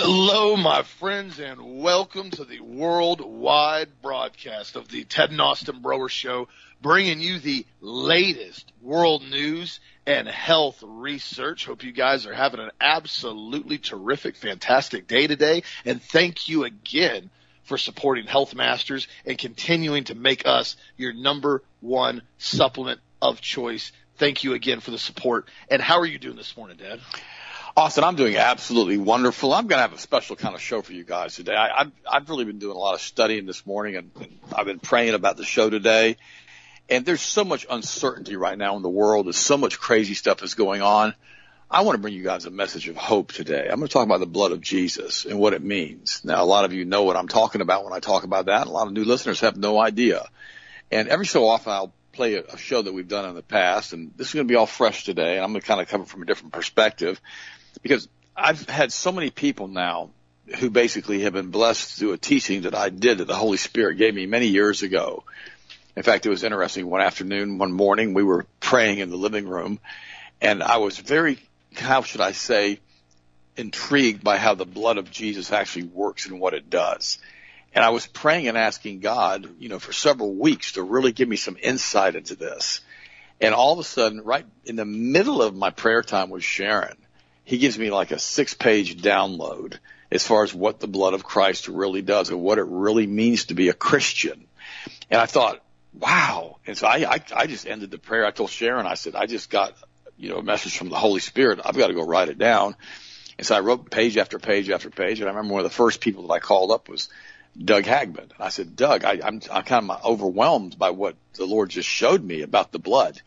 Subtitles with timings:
[0.00, 6.08] Hello, my friends, and welcome to the worldwide broadcast of the Ted and Austin Broer
[6.08, 6.46] Show,
[6.80, 11.66] bringing you the latest world news and health research.
[11.66, 17.28] Hope you guys are having an absolutely terrific, fantastic day today, and thank you again
[17.64, 23.90] for supporting Health Masters and continuing to make us your number one supplement of choice.
[24.14, 25.48] Thank you again for the support.
[25.68, 27.00] And how are you doing this morning, Dad?
[27.78, 29.54] Austin, I'm doing absolutely wonderful.
[29.54, 31.54] I'm going to have a special kind of show for you guys today.
[31.54, 34.66] I, I've, I've really been doing a lot of studying this morning and, and I've
[34.66, 36.16] been praying about the show today.
[36.88, 39.26] And there's so much uncertainty right now in the world.
[39.26, 41.14] There's so much crazy stuff is going on.
[41.70, 43.68] I want to bring you guys a message of hope today.
[43.70, 46.22] I'm going to talk about the blood of Jesus and what it means.
[46.24, 48.66] Now, a lot of you know what I'm talking about when I talk about that.
[48.66, 50.26] A lot of new listeners have no idea.
[50.90, 54.10] And every so often I'll play a, show that we've done in the past, and
[54.16, 55.36] this is going to be all fresh today.
[55.36, 57.20] And I'm going to kind of cover from a different perspective
[57.82, 60.10] because I've had so many people now
[60.58, 63.96] who basically have been blessed through a teaching that I did that the Holy Spirit
[63.96, 65.24] gave me many years ago.
[65.96, 66.86] In fact, it was interesting.
[66.86, 69.80] One afternoon, one morning, we were praying in the living room,
[70.40, 71.38] and I was very,
[71.74, 72.78] how should I say,
[73.56, 77.18] intrigued by how the blood of Jesus actually works and what it does.
[77.74, 81.28] And I was praying and asking God, you know, for several weeks to really give
[81.28, 82.80] me some insight into this.
[83.40, 86.96] And all of a sudden, right in the middle of my prayer time with Sharon,
[87.48, 89.78] he gives me like a six page download
[90.12, 93.46] as far as what the blood of Christ really does and what it really means
[93.46, 94.46] to be a Christian.
[95.10, 95.64] And I thought,
[95.94, 96.58] wow.
[96.66, 98.26] And so I, I, I just ended the prayer.
[98.26, 99.72] I told Sharon, I said, I just got,
[100.18, 101.60] you know, a message from the Holy Spirit.
[101.64, 102.76] I've got to go write it down.
[103.38, 105.20] And so I wrote page after page after page.
[105.20, 107.08] And I remember one of the first people that I called up was
[107.56, 108.24] Doug Hagmann.
[108.24, 111.88] And I said, Doug, I, I'm, I'm kind of overwhelmed by what the Lord just
[111.88, 113.22] showed me about the blood.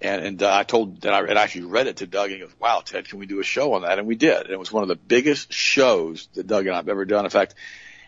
[0.00, 2.46] And, and uh, I told that I had actually read it to Doug and he
[2.46, 3.98] goes, wow, Ted, can we do a show on that?
[3.98, 4.42] And we did.
[4.42, 7.24] And it was one of the biggest shows that Doug and I have ever done.
[7.24, 7.54] In fact,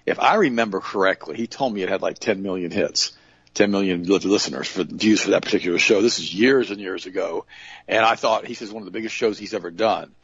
[0.05, 3.13] if I remember correctly, he told me it had like 10 million hits.
[3.55, 6.03] 10 million listeners for views for that particular show.
[6.03, 7.47] This is years and years ago.
[7.89, 10.15] And I thought he says one of the biggest shows he's ever done.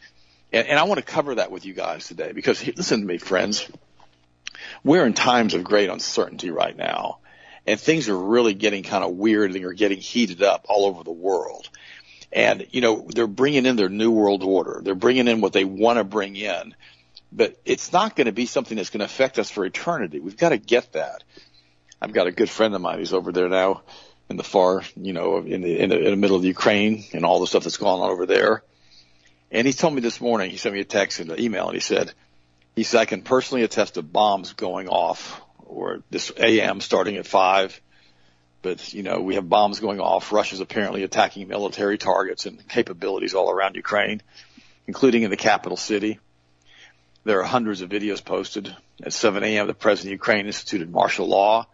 [0.53, 3.19] And, and I want to cover that with you guys today because listen to me,
[3.19, 3.69] friends.
[4.85, 7.19] We're in times of great uncertainty right now
[7.67, 11.03] and things are really getting kind of weird and they're getting heated up all over
[11.03, 11.69] the world.
[12.33, 14.81] And, you know, they're bringing in their new world order.
[14.83, 16.75] They're bringing in what they want to bring in,
[17.33, 20.21] but it's not going to be something that's going to affect us for eternity.
[20.21, 21.23] We've got to get that.
[22.03, 23.83] I've got a good friend of mine who's over there now
[24.29, 27.25] in the far, you know, in the, in the, in the middle of Ukraine and
[27.25, 28.63] all the stuff that's going on over there.
[29.51, 31.75] And he told me this morning, he sent me a text and an email and
[31.75, 32.13] he said,
[32.75, 37.27] he said, I can personally attest to bombs going off or this AM starting at
[37.27, 37.81] five.
[38.63, 40.33] But, you know, we have bombs going off.
[40.33, 44.23] Russia's apparently attacking military targets and capabilities all around Ukraine,
[44.87, 46.19] including in the capital city.
[47.25, 48.75] There are hundreds of videos posted.
[49.03, 51.67] At 7 a.m., the president of Ukraine instituted martial law.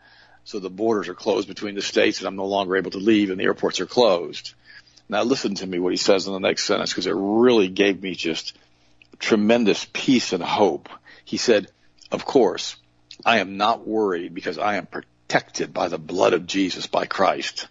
[0.44, 3.30] So the borders are closed between the states and I'm no longer able to leave
[3.30, 4.54] and the airports are closed.
[5.08, 8.02] Now listen to me what he says in the next sentence because it really gave
[8.02, 8.56] me just
[9.18, 10.88] tremendous peace and hope.
[11.24, 11.70] He said,
[12.10, 12.76] of course,
[13.24, 17.68] I am not worried because I am protected by the blood of Jesus, by Christ.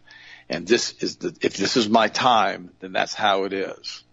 [0.49, 4.03] And this is the, if this is my time, then that's how it is.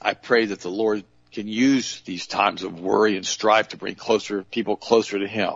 [0.00, 3.94] I pray that the Lord can use these times of worry and strive to bring
[3.94, 5.54] closer, people closer to Him,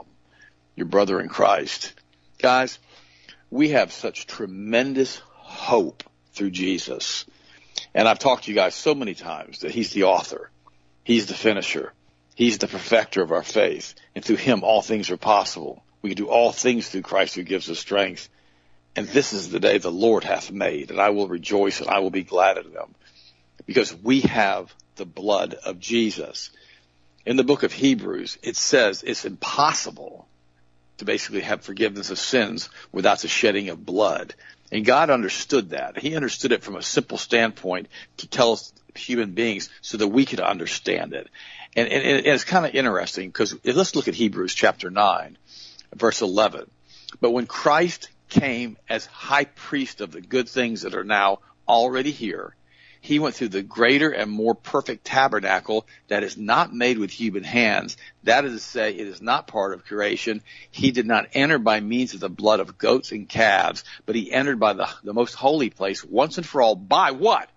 [0.77, 1.95] your brother in Christ.
[2.39, 2.79] Guys,
[3.51, 7.25] we have such tremendous hope through Jesus.
[7.95, 10.51] And I've talked to you guys so many times that He's the author.
[11.03, 11.93] He's the finisher.
[12.35, 15.83] He's the perfecter of our faith, and through him all things are possible.
[16.03, 18.29] We can do all things through Christ who gives us strength.
[18.97, 21.99] And this is the day the Lord hath made, and I will rejoice and I
[22.01, 22.95] will be glad in them.
[23.67, 26.51] Because we have the blood of Jesus.
[27.27, 30.27] In the book of Hebrews, it says it's impossible
[30.99, 34.35] to basically have forgiveness of sins without the shedding of blood.
[34.73, 35.99] And God understood that.
[35.99, 37.89] He understood it from a simple standpoint
[38.19, 41.29] to tell us human beings so that we could understand it.
[41.77, 45.39] And, and, and it's kind of interesting because let's look at Hebrews chapter 9,
[45.95, 46.69] verse 11.
[47.21, 51.39] But when Christ came as high priest of the good things that are now
[51.69, 52.55] already here,
[53.03, 57.45] he went through the greater and more perfect tabernacle that is not made with human
[57.45, 57.97] hands.
[58.25, 60.43] That is to say, it is not part of creation.
[60.71, 64.31] He did not enter by means of the blood of goats and calves, but he
[64.31, 67.49] entered by the, the most holy place once and for all by what?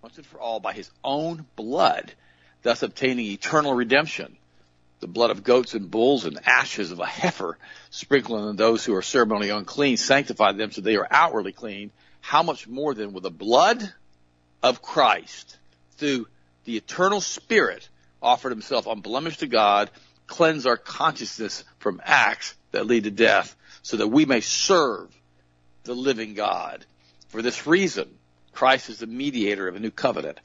[0.00, 2.14] Once and for all by his own blood
[2.62, 4.36] thus obtaining eternal redemption.
[5.00, 7.56] The blood of goats and bulls and ashes of a heifer
[7.88, 11.90] sprinkling on those who are ceremonially unclean sanctify them so they are outwardly clean.
[12.20, 13.92] How much more then will the blood
[14.62, 15.56] of Christ
[15.96, 16.26] through
[16.64, 17.88] the eternal spirit
[18.22, 19.90] offered himself unblemished to God,
[20.26, 25.08] cleanse our consciousness from acts that lead to death, so that we may serve
[25.84, 26.84] the living God.
[27.28, 28.08] For this reason,
[28.52, 30.38] Christ is the mediator of a new covenant,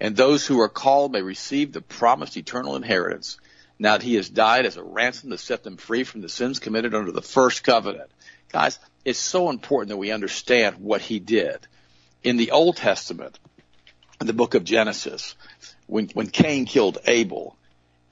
[0.00, 3.38] and those who are called may receive the promised eternal inheritance.
[3.78, 6.58] Now that he has died as a ransom to set them free from the sins
[6.58, 8.10] committed under the first covenant.
[8.50, 11.66] Guys, it's so important that we understand what he did.
[12.22, 13.38] In the Old Testament,
[14.20, 15.34] in the book of Genesis,
[15.86, 17.56] when, when Cain killed Abel,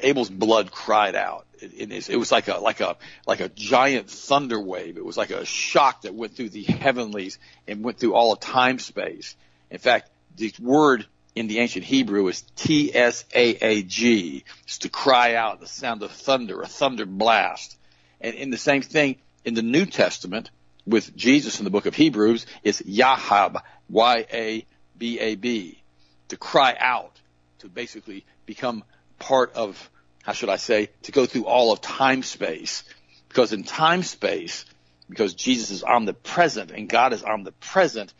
[0.00, 1.46] Abel's blood cried out.
[1.60, 2.96] It, it, it, was like a like a
[3.26, 4.96] like a giant thunder wave.
[4.96, 8.38] It was like a shock that went through the heavenlies and went through all of
[8.38, 9.34] time space.
[9.68, 11.06] In fact, the word
[11.38, 14.44] in the ancient Hebrew is T S A A G.
[14.64, 17.78] It's to cry out, the sound of thunder, a thunder blast.
[18.20, 20.50] And in the same thing in the New Testament
[20.86, 25.80] with Jesus in the book of Hebrews, it's Yahab, Y A B A B,
[26.28, 27.20] to cry out,
[27.60, 28.82] to basically become
[29.18, 29.90] part of,
[30.22, 32.82] how should I say, to go through all of time space.
[33.28, 34.64] Because in time space,
[35.08, 38.12] because Jesus is omnipresent and God is omnipresent,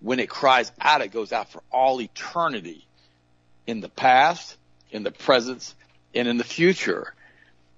[0.00, 2.86] when it cries out, it goes out for all eternity
[3.66, 4.56] in the past,
[4.90, 5.74] in the present,
[6.14, 7.12] and in the future.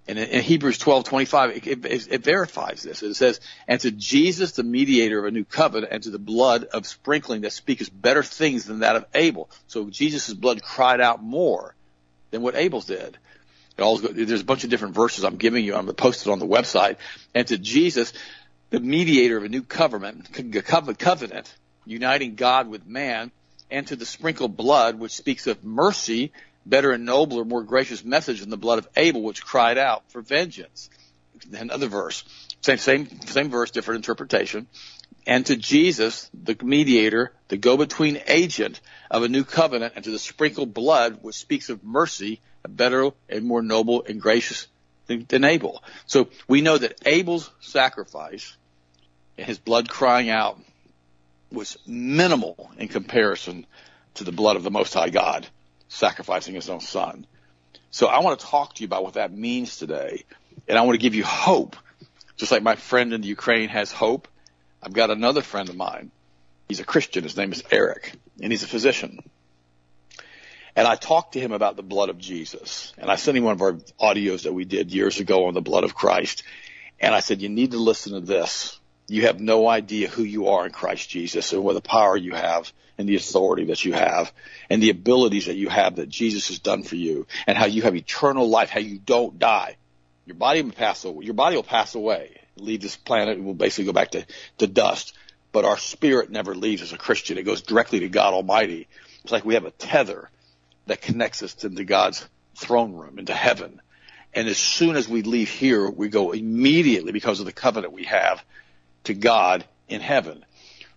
[0.07, 3.03] And in, Hebrews 12, 25, it, it, it, verifies this.
[3.03, 6.65] It says, and to Jesus, the mediator of a new covenant, and to the blood
[6.65, 9.51] of sprinkling that speaketh better things than that of Abel.
[9.67, 11.75] So Jesus' blood cried out more
[12.31, 13.19] than what Abel's did.
[13.77, 15.75] there's a bunch of different verses I'm giving you.
[15.75, 16.97] I'm going to post it on the website.
[17.35, 18.13] And to Jesus,
[18.71, 20.33] the mediator of a new covenant,
[20.99, 21.55] covenant,
[21.87, 23.31] uniting God with man,
[23.71, 26.33] and to the sprinkled blood, which speaks of mercy,
[26.67, 30.21] better and nobler, more gracious message than the blood of Abel, which cried out for
[30.21, 30.91] vengeance.
[31.53, 32.25] Another verse,
[32.61, 34.67] same same same verse, different interpretation.
[35.27, 38.81] And to Jesus, the mediator, the go-between agent
[39.11, 43.11] of a new covenant, and to the sprinkled blood, which speaks of mercy, a better
[43.29, 44.67] and more noble and gracious
[45.07, 45.83] than, than Abel.
[46.07, 48.57] So we know that Abel's sacrifice
[49.39, 50.59] and his blood crying out
[51.53, 53.67] was minimal in comparison
[54.15, 55.47] to the blood of the Most High God
[55.89, 57.27] sacrificing his own son.
[57.91, 60.25] So I want to talk to you about what that means today.
[60.69, 61.77] And I want to give you hope.
[62.37, 64.29] Just like my friend in the Ukraine has hope,
[64.83, 66.11] I've got another friend of mine.
[66.69, 67.25] He's a Christian.
[67.25, 69.19] His name is Eric, and he's a physician.
[70.77, 72.95] And I talked to him about the blood of Jesus.
[72.97, 75.61] And I sent him one of our audios that we did years ago on the
[75.61, 76.45] blood of Christ.
[77.01, 78.80] And I said, you need to listen to this.
[79.11, 82.33] You have no idea who you are in Christ Jesus and what the power you
[82.33, 84.33] have and the authority that you have
[84.71, 87.83] and the abilities that you have that Jesus has done for you and how you
[87.83, 89.75] have eternal life, how you don't die.
[90.27, 91.25] Your body will pass away.
[91.25, 94.25] Your body will pass away, leave this planet, and will basically go back to,
[94.59, 95.13] to dust.
[95.51, 97.37] But our spirit never leaves as a Christian.
[97.37, 98.87] It goes directly to God Almighty.
[99.25, 100.31] It's like we have a tether
[100.87, 102.25] that connects us into God's
[102.55, 103.81] throne room, into heaven.
[104.33, 108.05] And as soon as we leave here, we go immediately because of the covenant we
[108.05, 108.41] have
[109.05, 110.45] to God in heaven.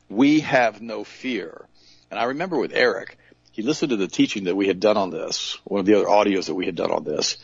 [0.09, 1.65] We have no fear.
[2.11, 3.17] And I remember with Eric,
[3.51, 6.07] he listened to the teaching that we had done on this, one of the other
[6.07, 7.37] audios that we had done on this,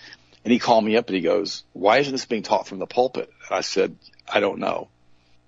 [0.43, 2.87] and he called me up and he goes, why isn't this being taught from the
[2.87, 3.31] pulpit?
[3.47, 3.95] And I said,
[4.27, 4.89] I don't know.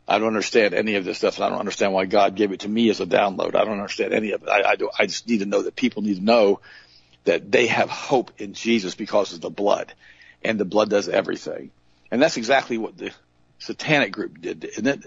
[0.07, 2.61] I don't understand any of this stuff, and I don't understand why God gave it
[2.61, 3.55] to me as a download.
[3.55, 4.49] I don't understand any of it.
[4.49, 6.59] I, I, do, I just need to know that people need to know
[7.23, 9.93] that they have hope in Jesus because of the blood,
[10.43, 11.71] and the blood does everything.
[12.09, 13.11] And that's exactly what the
[13.61, 14.69] satanic group did.
[14.75, 15.03] And then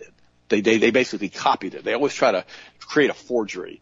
[0.49, 1.85] they, they, they basically copied it.
[1.85, 2.45] They always try to
[2.81, 3.81] create a forgery.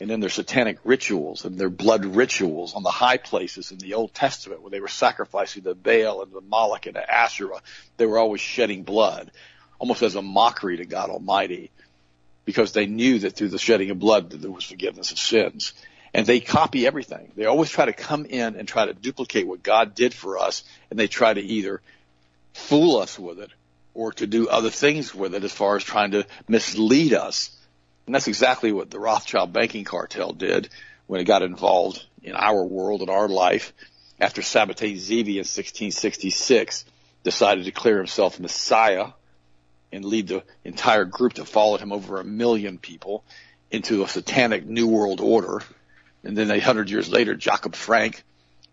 [0.00, 3.94] And then their satanic rituals and their blood rituals on the high places in the
[3.94, 7.60] Old Testament where they were sacrificing the Baal and the Moloch and the Asherah,
[7.96, 9.30] they were always shedding blood,
[9.78, 11.70] almost as a mockery to God Almighty,
[12.44, 15.72] because they knew that through the shedding of blood that there was forgiveness of sins.
[16.14, 17.32] And they copy everything.
[17.36, 20.62] They always try to come in and try to duplicate what God did for us,
[20.90, 21.82] and they try to either
[22.54, 23.50] fool us with it
[23.98, 27.50] or to do other things with it as far as trying to mislead us.
[28.06, 30.68] And that's exactly what the Rothschild banking cartel did
[31.08, 33.72] when it got involved in our world and our life
[34.20, 36.84] after Sabbatai Zevi in 1666
[37.24, 39.08] decided to declare himself Messiah
[39.90, 43.24] and lead the entire group that followed him over a million people
[43.72, 45.60] into a satanic new world order.
[46.22, 48.22] And then 800 years later, Jacob Frank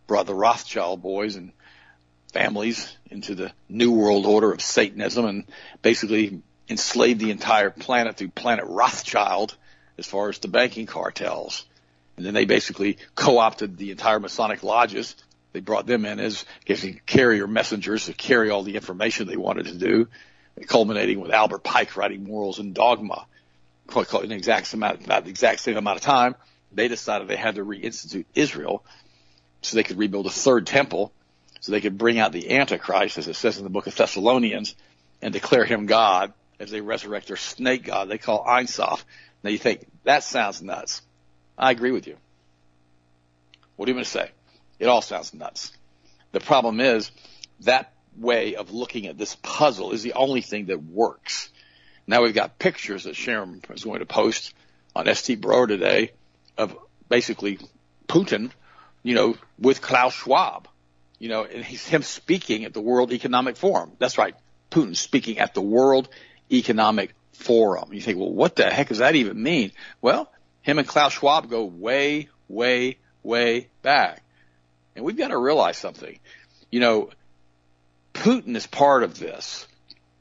[0.06, 1.52] brought the Rothschild boys and
[2.36, 5.46] families into the new world order of Satanism and
[5.82, 9.56] basically enslaved the entire planet through Planet Rothschild
[9.98, 11.66] as far as the banking cartels.
[12.18, 15.16] And then they basically co-opted the entire Masonic lodges.
[15.54, 16.44] They brought them in as
[17.06, 20.10] carrier messengers to carry all the information they wanted to do,
[20.68, 23.28] culminating with Albert Pike writing Morals and Dogma.
[23.96, 26.36] In the exact amount, about the exact same amount of time,
[26.74, 28.84] they decided they had to reinstitute Israel
[29.62, 31.14] so they could rebuild a third temple,
[31.66, 34.76] so they could bring out the Antichrist, as it says in the book of Thessalonians,
[35.20, 39.04] and declare him God as they resurrect their snake god they call Ein Sof.
[39.42, 41.02] Now you think, that sounds nuts.
[41.58, 42.18] I agree with you.
[43.78, 44.30] What are you going to say?
[44.78, 45.72] It all sounds nuts.
[46.34, 47.10] The problem is
[47.62, 51.50] that way of looking at this puzzle is the only thing that works.
[52.06, 54.54] Now we've got pictures that Sharon is going to post
[54.96, 56.12] on ST Broer today
[56.60, 56.78] of
[57.10, 57.58] basically
[58.08, 58.52] Putin,
[59.02, 60.68] you know, with Klaus Schwab,
[61.20, 63.92] you know, and he's him speaking at the World Economic Forum.
[64.00, 64.36] That's right.
[64.72, 66.10] Putin speaking at the World
[66.52, 67.94] Economic Forum.
[67.94, 69.72] You think, well, what the heck does that even mean?
[70.02, 70.32] Well,
[70.62, 74.22] him and Klaus Schwab go way, way, way back.
[74.96, 76.20] And we've got to realize something.
[76.72, 77.10] You know,
[78.14, 79.68] Putin is part of this.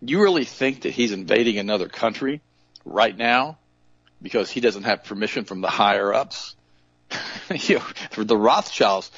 [0.00, 2.40] You really think that he's invading another country
[2.84, 3.58] right now
[4.20, 6.56] because he doesn't have permission from the higher ups?
[7.50, 9.10] you know, the Rothschilds,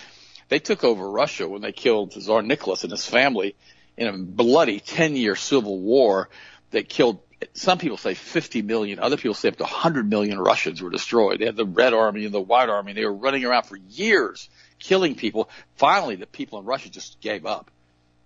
[0.48, 3.56] they took over Russia when they killed Tsar Nicholas and his family
[3.96, 6.28] in a bloody 10 year civil war
[6.70, 7.20] that killed
[7.52, 11.38] some people say 50 million, other people say up to 100 million Russians were destroyed.
[11.38, 12.94] They had the Red Army and the White Army.
[12.94, 14.48] They were running around for years
[14.78, 15.50] killing people.
[15.76, 17.70] Finally, the people in Russia just gave up.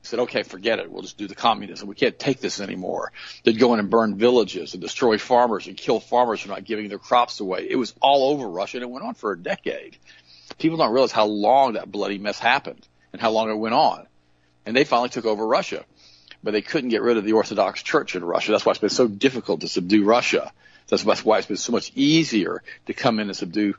[0.02, 0.90] Said, okay, forget it.
[0.90, 1.86] We'll just do the communism.
[1.86, 3.12] We can't take this anymore.
[3.44, 6.88] They'd go in and burn villages and destroy farmers and kill farmers for not giving
[6.88, 7.66] their crops away.
[7.68, 9.98] It was all over Russia and it went on for a decade.
[10.60, 14.06] People don't realize how long that bloody mess happened and how long it went on.
[14.64, 15.84] And they finally took over Russia
[16.42, 18.52] but they couldn't get rid of the Orthodox Church in Russia.
[18.52, 20.52] That's why it's been so difficult to subdue Russia.
[20.88, 23.74] That's why it's been so much easier to come in and subdue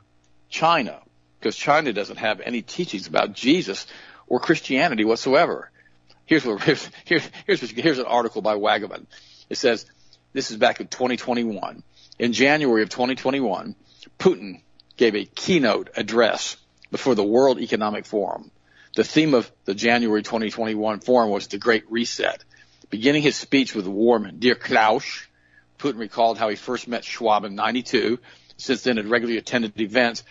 [0.48, 0.98] China,
[1.38, 3.86] because China doesn't have any teachings about Jesus
[4.26, 5.70] or Christianity whatsoever.
[6.24, 6.62] Here's what
[7.04, 9.06] here's here's here's, an article by Wagaman.
[9.50, 9.84] It says
[10.32, 11.82] this is back in 2021.
[12.18, 13.74] In January of 2021,
[14.18, 14.60] Putin
[14.96, 16.56] gave a keynote address
[16.92, 18.52] before the World Economic Forum.
[18.94, 22.44] The theme of the January 2021 forum was the Great Reset.
[22.90, 25.26] Beginning his speech with a warm, Dear Klaus,
[25.78, 28.20] Putin recalled how he first met Schwab in 92.
[28.58, 30.22] Since then, had regularly attended events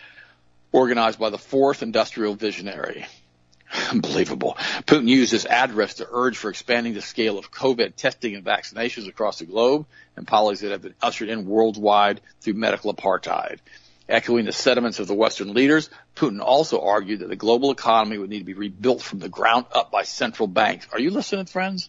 [0.70, 3.06] organized by the fourth industrial visionary.
[3.90, 4.54] Unbelievable.
[4.86, 9.08] Putin used his address to urge for expanding the scale of COVID testing and vaccinations
[9.08, 13.58] across the globe and policies that have been ushered in worldwide through medical apartheid.
[14.12, 18.28] Echoing the sentiments of the Western leaders, Putin also argued that the global economy would
[18.28, 20.86] need to be rebuilt from the ground up by central banks.
[20.92, 21.88] Are you listening, friends?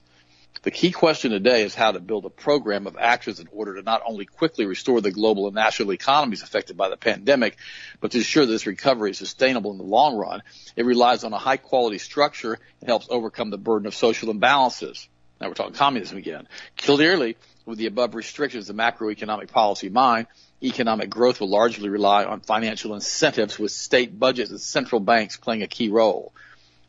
[0.61, 3.81] The key question today is how to build a program of actions in order to
[3.81, 7.57] not only quickly restore the global and national economies affected by the pandemic,
[7.99, 10.43] but to ensure that this recovery is sustainable in the long run.
[10.77, 15.09] It relies on a high quality structure and helps overcome the burden of social imbalances.
[15.41, 16.47] Now we're talking communism again.
[16.77, 20.27] Clearly, with the above restrictions of macroeconomic policy in mind,
[20.63, 25.63] economic growth will largely rely on financial incentives with state budgets and central banks playing
[25.63, 26.33] a key role.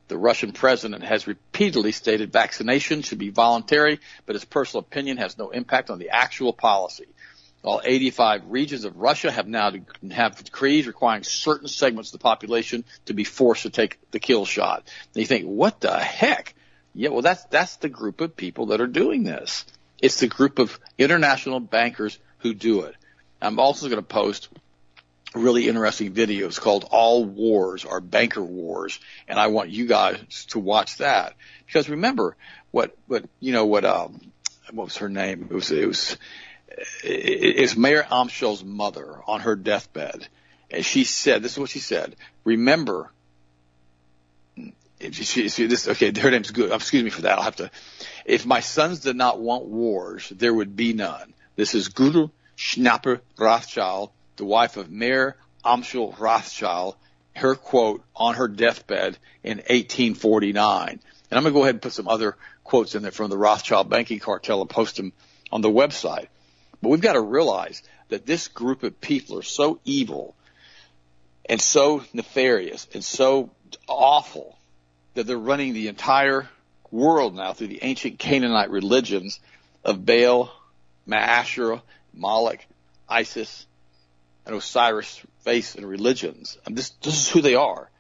[0.09, 5.39] The Russian president has repeatedly stated vaccination should be voluntary, but his personal opinion has
[5.39, 7.07] no impact on the actual policy.
[7.63, 9.73] All 85 regions of Russia have now
[10.13, 14.45] have decrees requiring certain segments of the population to be forced to take the kill
[14.45, 14.85] shot.
[15.15, 16.55] And you think, what the heck?
[16.95, 19.65] Yeah, well, that's that's the group of people that are doing this.
[20.01, 22.95] It's the group of international bankers who do it.
[23.45, 24.49] I'm also going to post
[25.35, 30.59] really interesting videos called All Wars Are Banker Wars, and I want you guys to
[30.59, 31.35] watch that
[31.67, 32.37] because remember
[32.71, 34.21] what what you know what um
[34.73, 35.49] what was her name?
[35.51, 36.17] It was it was
[37.03, 40.27] it's Mayer Amschel's mother on her deathbed,
[40.71, 42.17] and she said this is what she said.
[42.45, 43.11] Remember.
[45.11, 46.73] She, she, this, okay, her name's good.
[46.73, 47.37] Excuse me for that.
[47.37, 47.71] I'll have to.
[48.25, 51.35] If my sons did not want wars, there would be none.
[51.57, 56.97] This is Gudrun Schnapper Rothschild, the wife of Mayer Amschel Rothschild,
[57.37, 60.89] her quote on her deathbed in 1849.
[60.89, 63.39] And I'm going to go ahead and put some other quotes in there from the
[63.39, 65.13] Rothschild banking cartel and post them
[65.51, 66.29] on the website.
[66.81, 70.35] But we've got to realize that this group of people are so evil
[71.47, 73.51] and so nefarious and so
[73.89, 74.59] awful
[75.15, 76.49] that they're running the entire
[76.91, 79.41] world now through the ancient Canaanite religions
[79.85, 80.53] of Baal,
[81.09, 81.83] Maasherah,
[82.17, 82.61] Moloch,
[83.09, 83.67] Isis,
[84.47, 86.59] and Osiris faith and religions.
[86.67, 87.91] And this, this is who they are.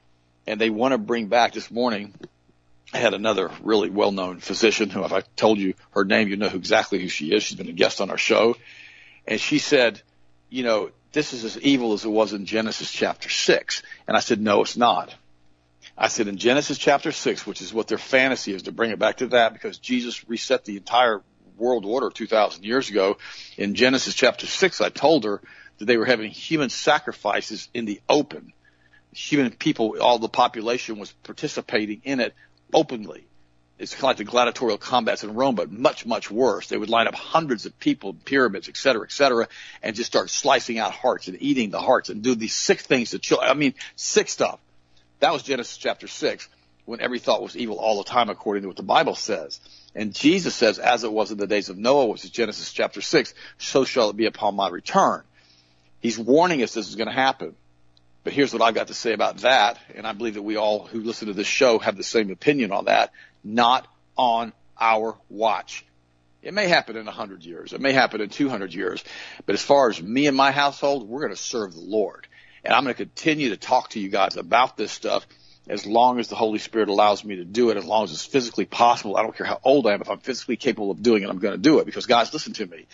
[0.46, 2.14] And they want to bring back this morning.
[2.92, 6.46] I had another really well-known physician who, if I told you her name, you know
[6.46, 7.42] exactly who she is.
[7.42, 8.56] She's been a guest on our show.
[9.26, 10.00] And she said,
[10.50, 13.82] you know, this is as evil as it was in Genesis chapter six.
[14.06, 15.14] And I said, no, it's not.
[15.96, 18.98] I said in Genesis chapter six, which is what their fantasy is to bring it
[18.98, 21.22] back to that because Jesus reset the entire
[21.56, 23.18] world order 2,000 years ago.
[23.56, 25.40] In Genesis chapter 6, I told her
[25.78, 28.52] that they were having human sacrifices in the open.
[29.12, 32.34] human people, all the population was participating in it
[32.72, 33.26] openly.
[33.78, 36.68] It's kind of like the gladiatorial combats in Rome, but much, much worse.
[36.68, 39.48] They would line up hundreds of people, in pyramids, et cetera, et cetera,
[39.82, 43.10] and just start slicing out hearts and eating the hearts and do these sick things
[43.10, 43.50] to children.
[43.50, 44.60] I mean, sick stuff.
[45.18, 46.48] That was Genesis chapter six,
[46.84, 49.60] when every thought was evil all the time, according to what the Bible says.
[49.94, 53.00] And Jesus says, as it was in the days of Noah, which is Genesis chapter
[53.00, 55.22] six, so shall it be upon my return.
[56.00, 57.54] He's warning us this is going to happen.
[58.24, 60.86] But here's what I've got to say about that, and I believe that we all
[60.86, 63.12] who listen to this show have the same opinion on that.
[63.42, 63.86] Not
[64.16, 65.84] on our watch.
[66.42, 67.72] It may happen in a hundred years.
[67.72, 69.02] It may happen in 200 years.
[69.46, 72.26] But as far as me and my household, we're going to serve the Lord.
[72.64, 75.26] And I'm going to continue to talk to you guys about this stuff
[75.68, 78.24] as long as the Holy Spirit allows me to do it, as long as it's
[78.24, 79.16] physically possible.
[79.16, 80.02] I don't care how old I am.
[80.02, 82.52] If I'm physically capable of doing it, I'm going to do it because guys, listen
[82.54, 82.86] to me.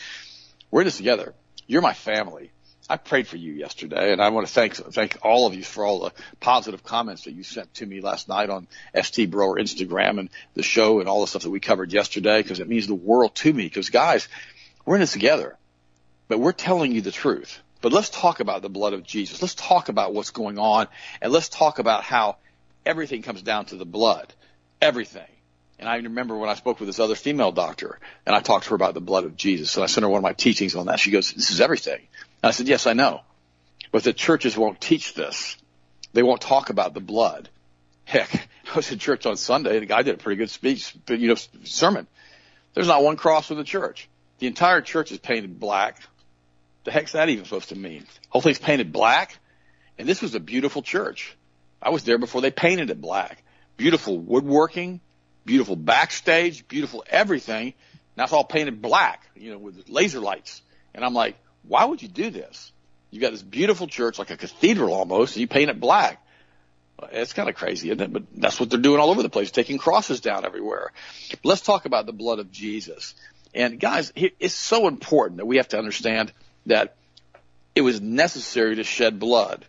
[0.71, 1.35] We're in this together.
[1.67, 2.53] You're my family.
[2.89, 5.85] I prayed for you yesterday, and I want to thank thank all of you for
[5.85, 8.67] all the positive comments that you sent to me last night on
[9.01, 12.59] ST Broer Instagram and the show and all the stuff that we covered yesterday because
[12.59, 13.63] it means the world to me.
[13.65, 14.27] Because guys,
[14.85, 15.57] we're in this together,
[16.27, 17.61] but we're telling you the truth.
[17.81, 19.41] But let's talk about the blood of Jesus.
[19.41, 20.89] Let's talk about what's going on,
[21.23, 22.39] and let's talk about how
[22.85, 24.33] everything comes down to the blood.
[24.81, 25.23] Everything.
[25.79, 28.71] And I remember when I spoke with this other female doctor, and I talked to
[28.71, 29.75] her about the blood of Jesus.
[29.77, 31.01] And I sent her one of my teachings on that.
[31.01, 32.01] She goes, "This is everything."
[32.43, 33.21] I said, yes, I know.
[33.93, 35.57] But the churches won't teach this.
[36.13, 37.49] They won't talk about the blood.
[38.05, 40.95] Heck, I was in church on Sunday and the guy did a pretty good speech,
[41.09, 42.07] you know, sermon.
[42.75, 44.09] There's not one cross in the church.
[44.39, 46.01] The entire church is painted black.
[46.85, 48.07] The heck's that even supposed to mean?
[48.31, 49.39] Hopefully it's painted black.
[49.99, 51.37] And this was a beautiful church.
[51.83, 53.43] I was there before they painted it black.
[53.77, 55.01] Beautiful woodworking,
[55.45, 57.75] beautiful backstage, beautiful everything.
[58.17, 60.63] Now it's all painted black, you know, with laser lights.
[60.95, 62.73] And I'm like, why would you do this?
[63.11, 66.25] You got this beautiful church, like a cathedral almost, and you paint it black.
[67.13, 68.13] It's kind of crazy, isn't it?
[68.13, 70.93] But that's what they're doing all over the place, taking crosses down everywhere.
[71.43, 73.15] Let's talk about the blood of Jesus.
[73.55, 76.33] And guys, it's so important that we have to understand
[76.67, 76.97] that
[77.75, 79.65] it was necessary to shed blood.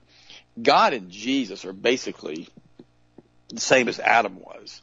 [0.61, 2.47] God and Jesus are basically
[3.49, 4.81] the same as Adam was.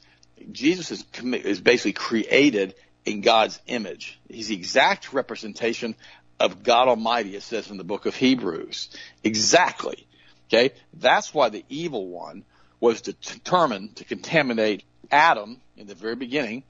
[0.52, 4.18] Jesus is, is basically created in God's image.
[4.28, 5.94] He's the exact representation
[6.38, 8.90] of God Almighty, it says in the book of Hebrews.
[9.24, 10.06] Exactly.
[10.48, 10.72] Okay.
[10.94, 12.44] That's why the evil one
[12.80, 16.62] was determined to contaminate Adam in the very beginning.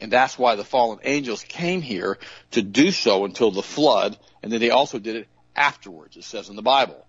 [0.00, 2.18] And that's why the fallen angels came here
[2.50, 4.18] to do so until the flood.
[4.42, 7.06] And then they also did it afterwards, it says in the Bible.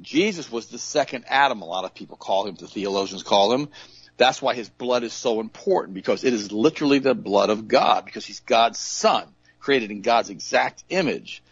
[0.00, 3.68] Jesus was the second Adam, a lot of people call him, the theologians call him.
[4.16, 8.04] That's why his blood is so important because it is literally the blood of God
[8.04, 9.24] because he's God's son
[9.60, 11.42] created in God's exact image.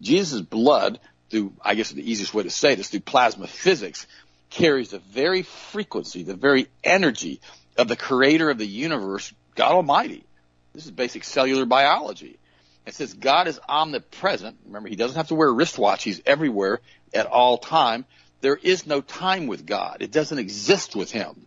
[0.00, 0.98] Jesus' blood,
[1.30, 4.06] through, I guess the easiest way to say this, through plasma physics,
[4.50, 7.40] carries the very frequency, the very energy
[7.76, 10.24] of the creator of the universe, God Almighty.
[10.72, 12.38] This is basic cellular biology.
[12.86, 14.58] It says God is omnipresent.
[14.64, 16.04] Remember, he doesn't have to wear a wristwatch.
[16.04, 16.80] He's everywhere
[17.12, 18.04] at all time.
[18.40, 19.98] There is no time with God.
[20.00, 21.46] It doesn't exist with him.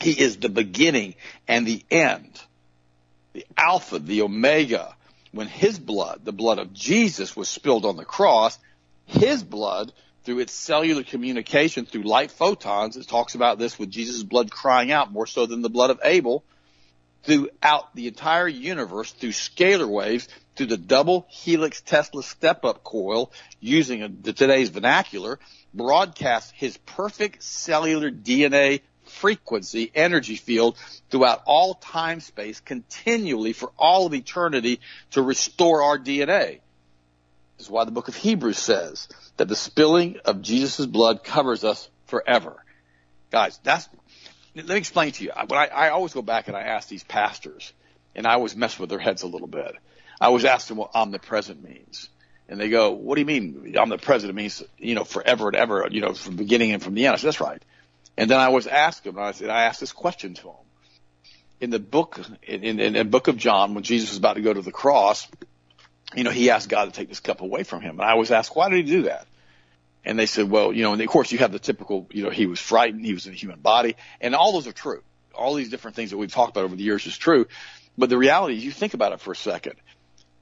[0.00, 1.14] He is the beginning
[1.46, 2.40] and the end,
[3.34, 4.96] the Alpha, the Omega,
[5.32, 8.58] when his blood, the blood of Jesus, was spilled on the cross,
[9.06, 9.92] his blood,
[10.24, 14.92] through its cellular communication through light photons, it talks about this with Jesus' blood crying
[14.92, 16.44] out more so than the blood of Abel,
[17.22, 24.02] throughout the entire universe through scalar waves, through the double helix Tesla step-up coil, using
[24.02, 25.38] a, today's vernacular,
[25.72, 30.76] broadcasts his perfect cellular DNA frequency energy field
[31.10, 34.80] throughout all time space continually for all of eternity
[35.10, 36.60] to restore our DNA.
[37.56, 41.64] This is why the book of Hebrews says that the spilling of Jesus' blood covers
[41.64, 42.64] us forever.
[43.30, 43.88] Guys, that's,
[44.54, 45.32] let me explain to you.
[45.46, 47.72] When I, I always go back and I ask these pastors,
[48.14, 49.74] and I always mess with their heads a little bit.
[50.20, 52.08] I always ask them what omnipresent means.
[52.48, 54.28] And they go, what do you mean omnipresent?
[54.28, 57.14] It means, you know, forever and ever, you know, from beginning and from the end.
[57.14, 57.62] I said, that's right.
[58.16, 60.52] And then I always ask them, and I said, I asked this question to them.
[61.60, 64.52] In the book, in, in, the book of John, when Jesus was about to go
[64.52, 65.28] to the cross,
[66.14, 68.00] you know, he asked God to take this cup away from him.
[68.00, 69.26] And I always ask, why did he do that?
[70.04, 72.30] And they said, well, you know, and of course you have the typical, you know,
[72.30, 75.02] he was frightened, he was in a human body, and all those are true.
[75.34, 77.46] All these different things that we've talked about over the years is true.
[77.96, 79.74] But the reality is, you think about it for a second.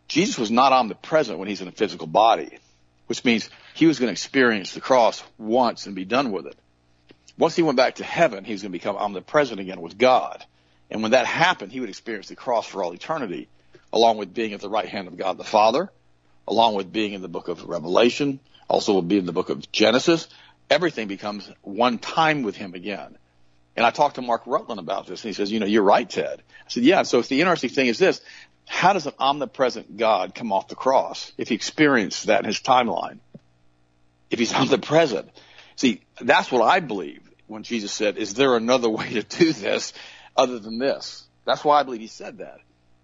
[0.09, 2.59] Jesus was not omnipresent when he's in a physical body,
[3.07, 6.57] which means he was going to experience the cross once and be done with it.
[7.39, 10.45] Once he went back to heaven, he was going to become omnipresent again with God.
[10.91, 13.49] And when that happened, he would experience the cross for all eternity,
[13.93, 15.91] along with being at the right hand of God the Father,
[16.47, 19.71] along with being in the book of Revelation, also will be in the book of
[19.73, 20.29] Genesis.
[20.71, 23.19] everything becomes one time with him again.
[23.77, 26.09] And I talked to Mark Rutland about this, and he says, you know, you're right,
[26.09, 26.43] Ted.
[26.67, 27.03] I said, yeah.
[27.03, 28.21] So the interesting thing is this:
[28.67, 32.61] how does an omnipresent God come off the cross if he experienced that in his
[32.61, 33.19] timeline?
[34.31, 35.31] If he's omnipresent,
[35.77, 39.93] see, that's what I believe when Jesus said, "Is there another way to do this
[40.37, 42.61] other than this?" That's why I believe he said that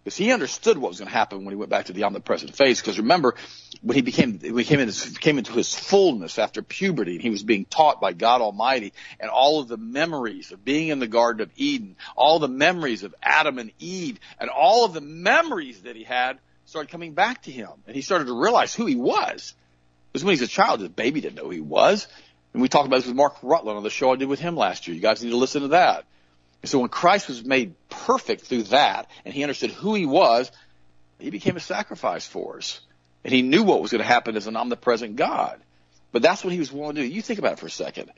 [0.07, 2.55] because he understood what was going to happen when he went back to the omnipresent
[2.55, 2.81] phase.
[2.81, 3.35] Because remember,
[3.83, 4.89] when he became when he came, in,
[5.19, 9.29] came into his fullness after puberty, and he was being taught by God Almighty, and
[9.31, 13.17] all of the memories of being in the Garden of Eden, all the memories of
[13.21, 17.51] Adam and Eve, and all of the memories that he had started coming back to
[17.51, 19.55] him, and he started to realize who he was.
[20.13, 22.07] Because when he's a child, his baby didn't know who he was.
[22.53, 24.57] And we talked about this with Mark Rutland on the show I did with him
[24.57, 24.95] last year.
[24.95, 26.05] You guys need to listen to that.
[26.67, 30.51] And so when Christ was made perfect through that, and he understood who he was,
[31.21, 32.81] he became a sacrifice for us.
[33.23, 35.61] And he knew what was going to happen as an omnipresent God.
[36.11, 37.07] But that's what he was willing to do.
[37.07, 38.11] You think about it for a second.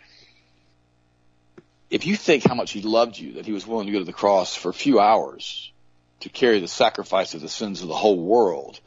[1.90, 4.06] If you think how much he loved you, that he was willing to go to
[4.06, 5.70] the cross for a few hours
[6.20, 8.80] to carry the sacrifice of the sins of the whole world,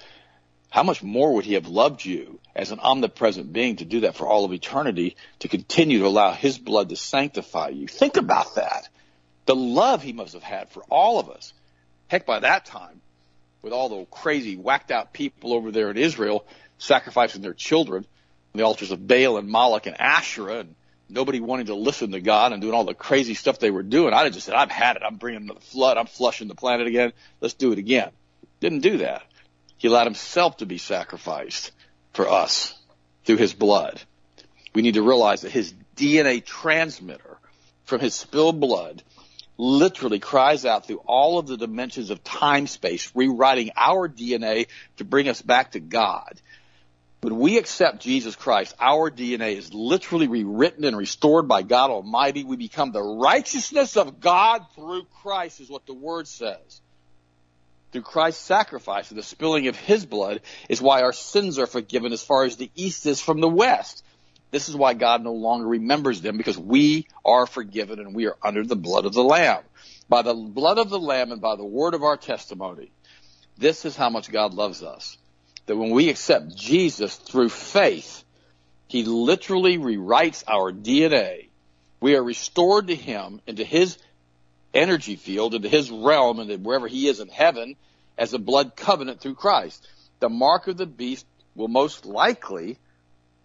[0.72, 4.16] how much more would he have loved you as an omnipresent being to do that
[4.16, 7.88] for all of eternity, to continue to allow his blood to sanctify you?
[7.88, 8.90] Think about that
[9.52, 11.52] the love he must have had for all of us.
[12.08, 13.02] Heck, by that time,
[13.62, 16.46] with all the crazy, whacked out people over there in Israel
[16.78, 18.06] sacrificing their children
[18.54, 20.76] on the altars of Baal and Moloch and Asherah, and
[21.10, 24.14] nobody wanting to listen to God and doing all the crazy stuff they were doing,
[24.14, 25.02] I'd have just said, I've had it.
[25.06, 25.98] I'm bringing another flood.
[25.98, 27.12] I'm flushing the planet again.
[27.42, 28.12] Let's do it again.
[28.62, 29.22] Didn't do that.
[29.76, 31.74] He allowed himself to be sacrificed
[32.14, 32.74] for us
[33.26, 34.02] through his blood.
[34.74, 37.38] We need to realize that his DNA transmitter
[37.84, 39.04] from his spilled blood
[39.62, 45.06] literally cries out through all of the dimensions of time space, rewriting our DNA to
[45.06, 46.42] bring us back to God.
[47.22, 52.44] When we accept Jesus Christ, our DNA is literally rewritten and restored by God Almighty.
[52.44, 56.82] We become the righteousness of God through Christ is what the word says.
[57.92, 62.14] Through Christ's sacrifice and the spilling of his blood is why our sins are forgiven
[62.14, 64.04] as far as the east is from the west.
[64.52, 68.36] This is why God no longer remembers them because we are forgiven and we are
[68.44, 69.64] under the blood of the Lamb.
[70.10, 72.92] By the blood of the Lamb and by the word of our testimony.
[73.58, 75.18] This is how much God loves us.
[75.68, 78.26] That when we accept Jesus through faith,
[78.88, 81.48] He literally rewrites our DNA.
[82.02, 83.98] We are restored to Him into His
[84.74, 87.78] energy field, into His realm, and wherever He is in heaven
[88.18, 89.88] as a blood covenant through Christ.
[90.20, 92.78] The mark of the beast will most likely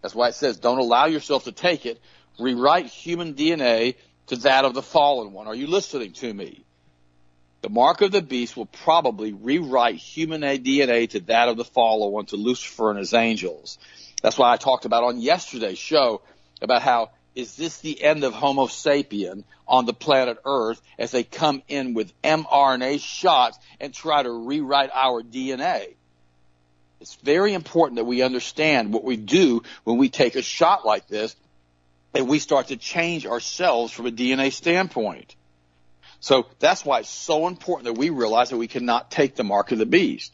[0.06, 2.00] that's why it says, don't allow yourself to take it.
[2.38, 3.96] Rewrite human DNA
[4.28, 5.48] to that of the fallen one.
[5.48, 6.64] Are you listening to me?
[7.62, 12.12] The mark of the beast will probably rewrite human DNA to that of the fallen
[12.12, 13.78] one, to Lucifer and his angels.
[14.22, 16.22] That's why I talked about on yesterday's show
[16.62, 21.24] about how is this the end of Homo sapien on the planet Earth as they
[21.24, 25.96] come in with mRNA shots and try to rewrite our DNA?
[27.00, 31.08] It's very important that we understand what we do when we take a shot like
[31.08, 31.36] this
[32.14, 35.36] and we start to change ourselves from a DNA standpoint.
[36.20, 39.72] So that's why it's so important that we realize that we cannot take the mark
[39.72, 40.32] of the beast.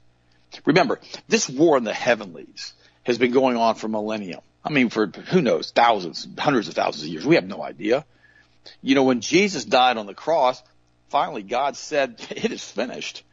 [0.64, 2.72] Remember, this war in the heavenlies
[3.03, 4.40] has been going on for millennium.
[4.64, 7.27] I mean, for who knows, thousands, hundreds of thousands of years.
[7.27, 8.05] We have no idea.
[8.81, 10.62] You know, when Jesus died on the cross,
[11.09, 13.25] finally God said, it is finished.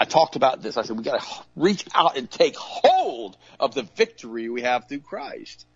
[0.00, 0.78] I talked about this.
[0.78, 4.88] I said, we got to reach out and take hold of the victory we have
[4.88, 5.66] through Christ.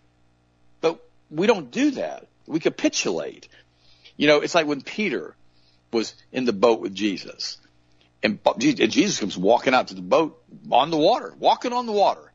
[0.81, 2.25] But we don't do that.
[2.47, 3.47] We capitulate.
[4.17, 5.35] You know, it's like when Peter
[5.93, 7.59] was in the boat with Jesus.
[8.23, 12.31] And Jesus comes walking out to the boat on the water, walking on the water.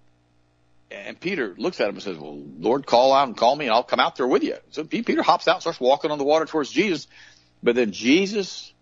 [0.93, 3.75] And Peter looks at him and says, well, Lord, call out and call me and
[3.75, 4.57] I'll come out there with you.
[4.71, 7.09] So Peter hops out, starts walking on the water towards Jesus.
[7.65, 8.73] But then Jesus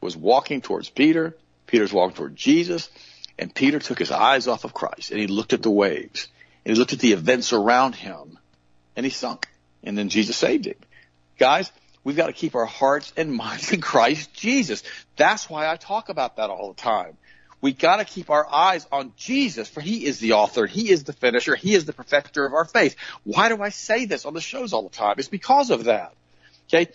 [0.00, 2.90] was walking towards Peter Peter's walking toward Jesus,
[3.38, 6.28] and Peter took his eyes off of Christ and he looked at the waves
[6.64, 8.38] and he looked at the events around him
[8.96, 9.48] and he sunk.
[9.82, 10.76] And then Jesus saved him.
[11.38, 11.70] Guys,
[12.04, 14.82] we've got to keep our hearts and minds in Christ Jesus.
[15.16, 17.16] That's why I talk about that all the time.
[17.60, 21.04] We got to keep our eyes on Jesus, for He is the author, He is
[21.04, 22.94] the finisher, He is the perfecter of our faith.
[23.24, 25.14] Why do I say this on the shows all the time?
[25.16, 26.12] It's because of that.
[26.68, 26.92] Okay?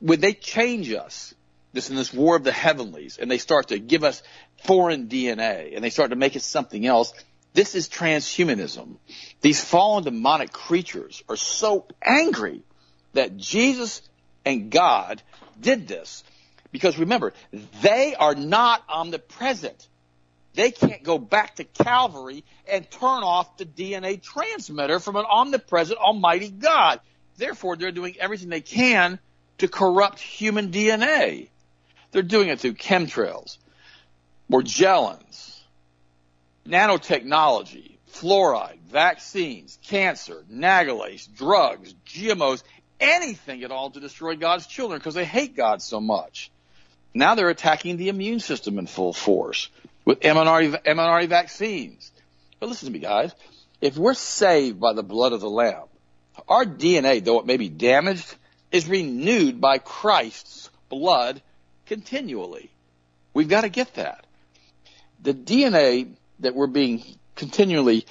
[0.00, 1.34] When they change us,
[1.72, 4.22] this in this war of the heavenlies and they start to give us
[4.64, 7.12] foreign DNA and they start to make it something else.
[7.54, 8.96] This is transhumanism.
[9.40, 12.62] These fallen demonic creatures are so angry
[13.14, 14.02] that Jesus
[14.44, 15.22] and God
[15.60, 16.24] did this.
[16.70, 17.32] Because remember,
[17.82, 19.88] they are not omnipresent.
[20.54, 25.98] They can't go back to Calvary and turn off the DNA transmitter from an omnipresent
[25.98, 27.00] Almighty God.
[27.36, 29.18] Therefore, they're doing everything they can
[29.58, 31.48] to corrupt human DNA.
[32.10, 33.58] They're doing it through chemtrails,
[34.50, 35.60] Morgellons,
[36.66, 42.62] nanotechnology, fluoride, vaccines, cancer, nagalase, drugs, GMOs,
[43.00, 46.50] anything at all to destroy God's children because they hate God so much.
[47.14, 49.68] Now they're attacking the immune system in full force
[50.04, 52.10] with mRNA, mRNA vaccines.
[52.60, 53.34] But listen to me, guys.
[53.80, 55.84] If we're saved by the blood of the Lamb,
[56.48, 58.34] our DNA, though it may be damaged,
[58.72, 61.40] is renewed by Christ's blood
[61.88, 62.70] continually.
[63.34, 64.26] We've got to get that.
[65.22, 67.02] The DNA that we're being
[67.34, 68.06] continually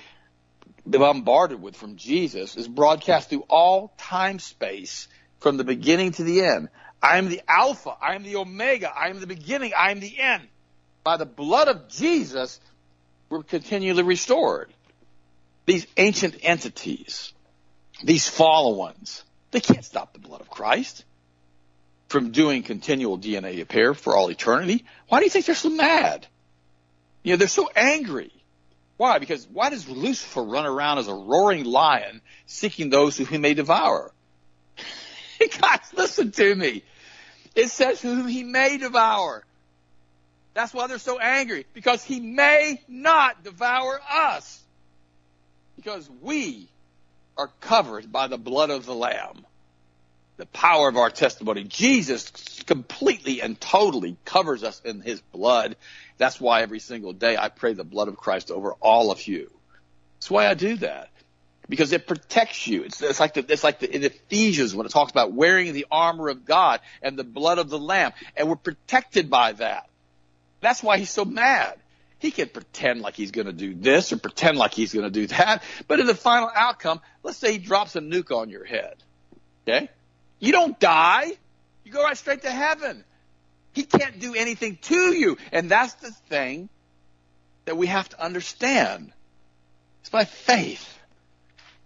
[0.86, 5.08] bombarded with from Jesus is broadcast through all time space
[5.40, 6.70] from the beginning to the end.
[7.02, 7.96] I am the Alpha.
[8.02, 8.92] I am the Omega.
[8.94, 9.74] I am the beginning.
[9.78, 10.48] I am the end.
[11.04, 12.60] By the blood of Jesus,
[13.30, 14.74] we're continually restored.
[15.66, 17.34] These ancient entities,
[18.04, 21.04] these fallen ones, they can't stop the blood of Christ
[22.08, 24.86] from doing continual DNA repair for all eternity.
[25.08, 26.26] Why do you think they're so mad?
[27.24, 28.32] You know, they're so angry.
[28.96, 29.20] Why?
[29.20, 33.54] Because why does Lucifer run around as a roaring lion seeking those who he may
[33.54, 34.12] devour?
[35.60, 36.84] Guys, listen to me.
[37.56, 39.44] It says whom he may devour.
[40.54, 44.60] That's why they're so angry, because he may not devour us.
[45.76, 46.68] Because we
[47.38, 49.46] are covered by the blood of the Lamb.
[50.38, 51.64] The power of our testimony.
[51.64, 52.32] Jesus
[52.66, 55.76] completely and totally covers us in his blood.
[56.18, 59.52] That's why every single day I pray the blood of Christ over all of you.
[60.20, 61.10] That's why I do that.
[61.70, 62.84] Because it protects you.
[62.84, 65.86] It's, it's like the, it's like the, in Ephesians when it talks about wearing the
[65.92, 68.14] armor of God and the blood of the Lamb.
[68.36, 69.90] And we're protected by that.
[70.62, 71.78] That's why he's so mad.
[72.20, 75.12] He can pretend like he's going to do this or pretend like he's going to
[75.12, 75.62] do that.
[75.88, 78.96] But in the final outcome, let's say he drops a nuke on your head.
[79.68, 79.90] Okay?
[80.40, 81.32] You don't die.
[81.84, 83.04] You go right straight to heaven.
[83.74, 85.38] He can't do anything to you.
[85.52, 86.70] And that's the thing
[87.66, 89.12] that we have to understand.
[90.02, 90.98] It's by faith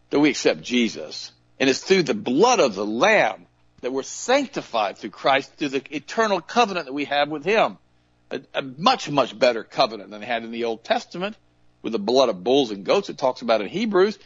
[0.10, 1.32] that we accept Jesus.
[1.60, 3.46] And it's through the blood of the Lamb
[3.82, 7.78] that we're sanctified through Christ, through the eternal covenant that we have with Him.
[8.30, 11.36] A, a, much, much better covenant than they had in the Old Testament
[11.82, 14.18] with the blood of bulls and goats it talks about in Hebrews,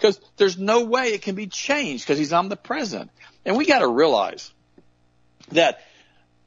[0.00, 3.10] because there's no way it can be changed because He's omnipresent.
[3.44, 4.50] And we got to realize
[5.52, 5.82] that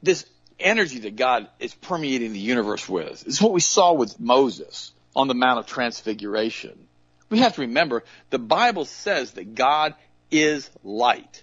[0.02, 0.26] this
[0.58, 3.26] energy that God is permeating the universe with.
[3.26, 6.88] is what we saw with Moses on the Mount of Transfiguration.
[7.30, 9.94] We have to remember the Bible says that God
[10.30, 11.42] is light.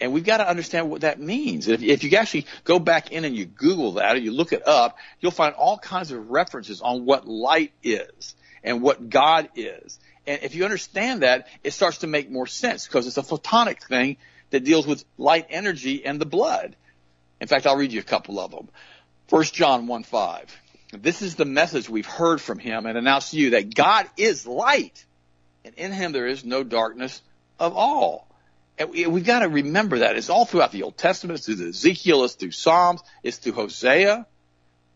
[0.00, 1.68] And we've got to understand what that means.
[1.68, 4.66] If, if you actually go back in and you Google that or you look it
[4.66, 9.98] up, you'll find all kinds of references on what light is and what God is.
[10.26, 13.82] And if you understand that, it starts to make more sense because it's a photonic
[13.82, 14.16] thing
[14.50, 16.76] that deals with light energy and the blood.
[17.40, 18.68] In fact, I'll read you a couple of them.
[19.30, 20.60] 1 John 1 5.
[20.92, 24.46] This is the message we've heard from him and announced to you that God is
[24.46, 25.04] light,
[25.64, 27.22] and in him there is no darkness
[27.58, 28.26] of all.
[28.76, 30.16] And we've got to remember that.
[30.16, 31.38] It's all throughout the Old Testament.
[31.38, 32.24] It's through Ezekiel.
[32.24, 33.02] It's through Psalms.
[33.22, 34.26] It's through Hosea.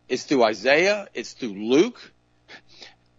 [0.09, 1.07] It's through Isaiah.
[1.13, 2.11] It's through Luke.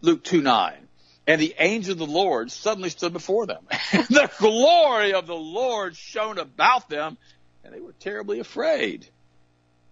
[0.02, 0.85] Luke 2 9.
[1.26, 3.66] And the angel of the Lord suddenly stood before them.
[3.92, 7.18] the glory of the Lord shone about them,
[7.64, 9.06] and they were terribly afraid.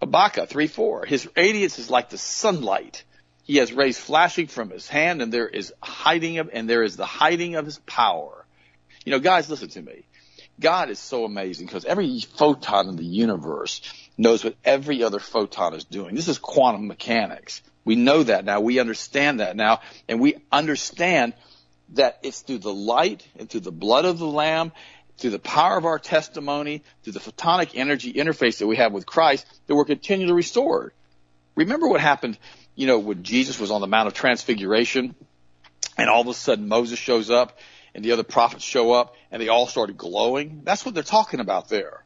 [0.00, 1.06] Habakkuk 3 4.
[1.06, 3.04] His radiance is like the sunlight.
[3.42, 6.96] He has rays flashing from his hand, and there is hiding of, and there is
[6.96, 8.46] the hiding of his power.
[9.04, 10.04] You know, guys, listen to me.
[10.60, 13.82] God is so amazing because every photon in the universe
[14.16, 16.14] knows what every other photon is doing.
[16.14, 17.62] This is quantum mechanics.
[17.84, 18.60] We know that now.
[18.60, 19.80] We understand that now.
[20.08, 21.34] And we understand
[21.90, 24.72] that it's through the light and through the blood of the Lamb
[25.16, 29.06] through the power of our testimony, through the photonic energy interface that we have with
[29.06, 30.92] Christ, that we're continually restored.
[31.54, 32.38] Remember what happened,
[32.74, 35.14] you know, when Jesus was on the Mount of Transfiguration
[35.96, 37.58] and all of a sudden Moses shows up
[37.94, 40.62] and the other prophets show up and they all started glowing?
[40.64, 42.02] That's what they're talking about there.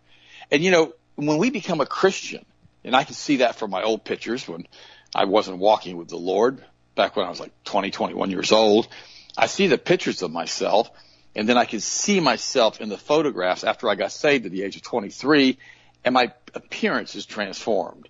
[0.51, 0.93] And you know,
[1.27, 2.45] when we become a Christian,
[2.85, 4.67] and I can see that from my old pictures when
[5.15, 6.63] I wasn't walking with the Lord
[6.95, 8.89] back when I was like 20, 21 years old,
[9.37, 10.91] I see the pictures of myself
[11.39, 14.65] and then I can see myself in the photographs after I got saved at the
[14.65, 15.57] age of 23,
[16.05, 18.09] and my appearance is transformed.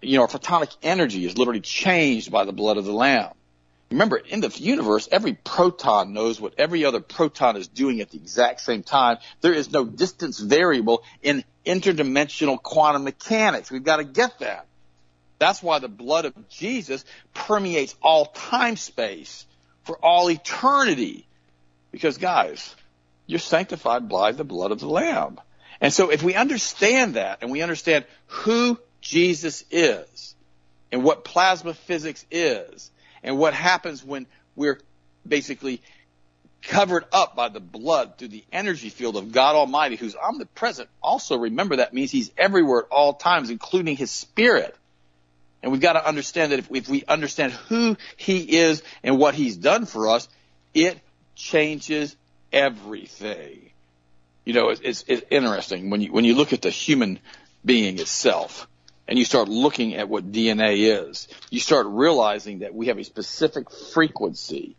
[0.00, 3.32] You know, our photonic energy is literally changed by the blood of the Lamb.
[3.90, 8.18] Remember, in the universe, every proton knows what every other proton is doing at the
[8.18, 9.16] exact same time.
[9.40, 13.70] There is no distance variable in interdimensional quantum mechanics.
[13.70, 14.66] We've got to get that.
[15.38, 19.46] That's why the blood of Jesus permeates all time space
[19.84, 21.26] for all eternity.
[21.90, 22.74] Because guys,
[23.26, 25.40] you're sanctified by the blood of the Lamb.
[25.80, 30.34] And so if we understand that and we understand who Jesus is
[30.90, 32.90] and what plasma physics is
[33.28, 34.80] and what happens when we're
[35.26, 35.82] basically
[36.62, 40.88] covered up by the blood through the energy field of God Almighty, who's omnipresent.
[41.02, 44.74] Also remember that means he's everywhere at all times, including his spirit.
[45.62, 49.34] And we've got to understand that if, if we understand who he is and what
[49.34, 50.26] he's done for us,
[50.72, 50.98] it
[51.34, 52.16] changes
[52.50, 53.70] everything.
[54.46, 57.18] You know, it's, it's, it's interesting when you, when you look at the human
[57.62, 58.66] being itself
[59.08, 63.04] and you start looking at what DNA is, you start realizing that we have a
[63.04, 64.76] specific frequency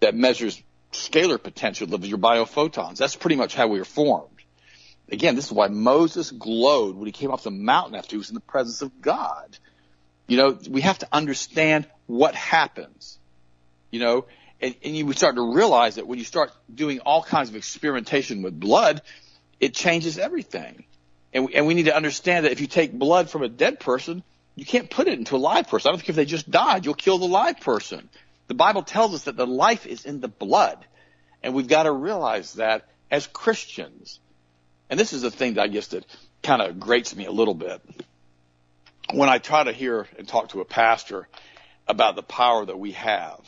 [0.00, 2.96] that measures scalar potential of your biophotons.
[2.96, 4.28] That's pretty much how we were formed.
[5.10, 8.30] Again, this is why Moses glowed when he came off the mountain after he was
[8.30, 9.56] in the presence of God.
[10.26, 13.18] You know, we have to understand what happens.
[13.90, 14.24] You know,
[14.60, 18.42] and, and you start to realize that when you start doing all kinds of experimentation
[18.42, 19.02] with blood,
[19.60, 20.84] it changes everything.
[21.32, 23.80] And we, and we need to understand that if you take blood from a dead
[23.80, 24.22] person,
[24.54, 25.88] you can't put it into a live person.
[25.88, 28.08] I don't think if they just died, you'll kill the live person.
[28.48, 30.84] The Bible tells us that the life is in the blood.
[31.42, 34.20] And we've got to realize that as Christians.
[34.90, 36.04] And this is the thing that I guess that
[36.42, 37.80] kind of grates me a little bit.
[39.12, 41.28] When I try to hear and talk to a pastor
[41.88, 43.40] about the power that we have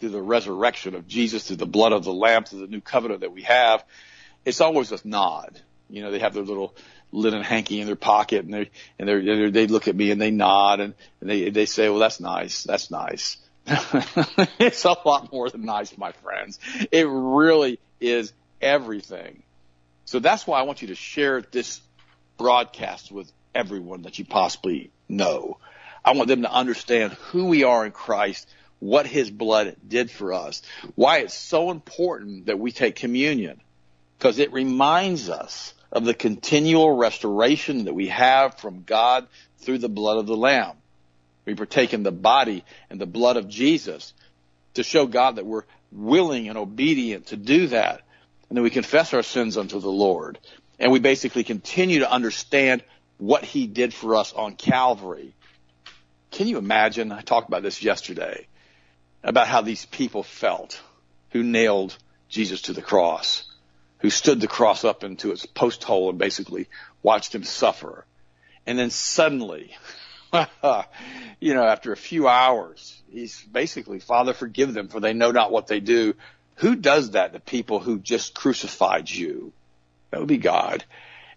[0.00, 3.20] through the resurrection of Jesus, through the blood of the Lamb, through the new covenant
[3.20, 3.84] that we have,
[4.44, 5.60] it's always a nod.
[5.88, 6.74] You know, they have their little
[7.14, 10.30] linen hanky in their pocket and they and they they look at me and they
[10.30, 12.64] nod and, and they they say, "Well, that's nice.
[12.64, 13.36] That's nice."
[14.58, 16.58] it's a lot more than nice, my friends.
[16.92, 19.42] It really is everything.
[20.04, 21.80] So that's why I want you to share this
[22.36, 25.58] broadcast with everyone that you possibly know.
[26.04, 28.46] I want them to understand who we are in Christ,
[28.80, 30.60] what his blood did for us,
[30.94, 33.60] why it's so important that we take communion,
[34.18, 39.26] because it reminds us of the continual restoration that we have from God
[39.58, 40.76] through the blood of the Lamb.
[41.46, 44.12] We partake in the body and the blood of Jesus
[44.74, 48.02] to show God that we're willing and obedient to do that.
[48.48, 50.38] And then we confess our sins unto the Lord.
[50.78, 52.82] And we basically continue to understand
[53.18, 55.34] what he did for us on Calvary.
[56.32, 57.12] Can you imagine?
[57.12, 58.48] I talked about this yesterday
[59.22, 60.80] about how these people felt
[61.30, 61.96] who nailed
[62.28, 63.44] Jesus to the cross,
[64.04, 66.68] who stood the cross up into its post hole and basically
[67.02, 68.04] watched him suffer.
[68.66, 69.74] And then suddenly,
[71.40, 75.50] you know, after a few hours, he's basically, Father, forgive them for they know not
[75.50, 76.12] what they do.
[76.56, 79.54] Who does that to people who just crucified you?
[80.10, 80.84] That would be God.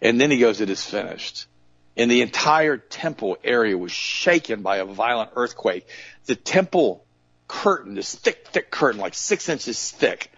[0.01, 1.47] And then he goes, it is finished.
[1.95, 5.87] And the entire temple area was shaken by a violent earthquake.
[6.25, 7.05] The temple
[7.47, 10.29] curtain, this thick, thick curtain, like six inches thick,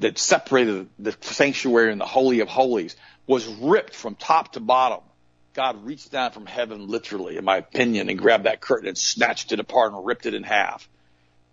[0.00, 5.00] that separated the sanctuary and the Holy of Holies, was ripped from top to bottom.
[5.54, 9.52] God reached down from heaven, literally, in my opinion, and grabbed that curtain and snatched
[9.52, 10.88] it apart and ripped it in half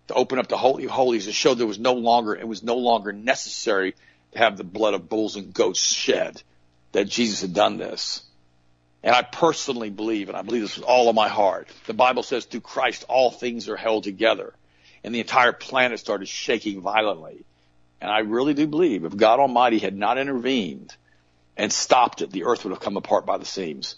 [0.08, 2.62] to open up the Holy of Holies and show there was no longer, it was
[2.62, 3.94] no longer necessary
[4.32, 6.42] to have the blood of bulls and goats shed,
[6.92, 8.22] that Jesus had done this.
[9.02, 12.22] And I personally believe, and I believe this with all of my heart, the Bible
[12.22, 14.54] says through Christ all things are held together.
[15.04, 17.44] And the entire planet started shaking violently.
[18.00, 20.94] And I really do believe if God Almighty had not intervened,
[21.58, 23.96] and stopped it, the earth would have come apart by the seams.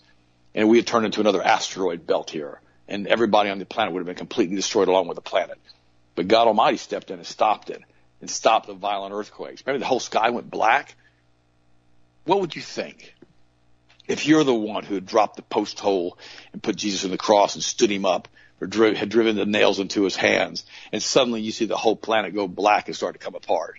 [0.55, 2.61] And we had turned into another asteroid belt here.
[2.89, 5.59] And everybody on the planet would have been completely destroyed along with the planet.
[6.17, 7.83] But God Almighty stepped in and stopped it
[8.21, 9.63] and stopped the violent earthquakes.
[9.65, 10.97] Remember the whole sky went black?
[12.25, 13.15] What would you think
[14.09, 16.19] if you're the one who had dropped the post hole
[16.53, 18.27] and put Jesus on the cross and stood him up
[18.61, 22.35] or had driven the nails into his hands and suddenly you see the whole planet
[22.35, 23.79] go black and start to come apart?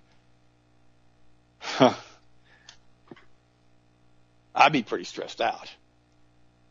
[1.61, 1.93] Huh.
[4.53, 5.69] I'd be pretty stressed out.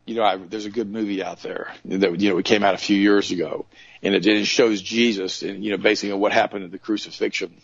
[0.05, 2.75] You know, I, there's a good movie out there that you know it came out
[2.75, 3.65] a few years ago,
[4.03, 7.55] and it, it shows Jesus and you know basically what happened at the crucifixion.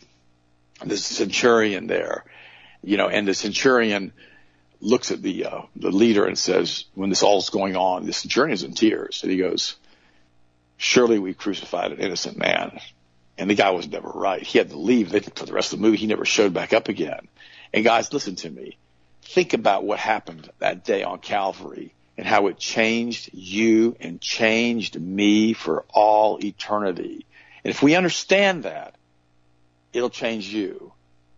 [0.85, 2.23] This centurion there,
[2.83, 4.13] you know, and the centurion
[4.79, 8.63] looks at the uh, the leader and says, when this all's going on, the is
[8.63, 9.75] in tears, and he goes,
[10.77, 12.79] "Surely we crucified an innocent man."
[13.37, 14.41] And the guy was never right.
[14.41, 15.97] He had to leave for the rest of the movie.
[15.97, 17.27] He never showed back up again.
[17.73, 18.77] And guys, listen to me
[19.27, 24.99] think about what happened that day on Calvary and how it changed you and changed
[24.99, 27.25] me for all eternity.
[27.63, 28.95] And if we understand that,
[29.91, 30.93] it'll change you.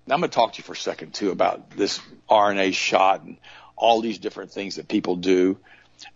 [0.05, 3.23] Now I'm going to talk to you for a second too about this RNA shot
[3.23, 3.37] and
[3.75, 5.57] all these different things that people do.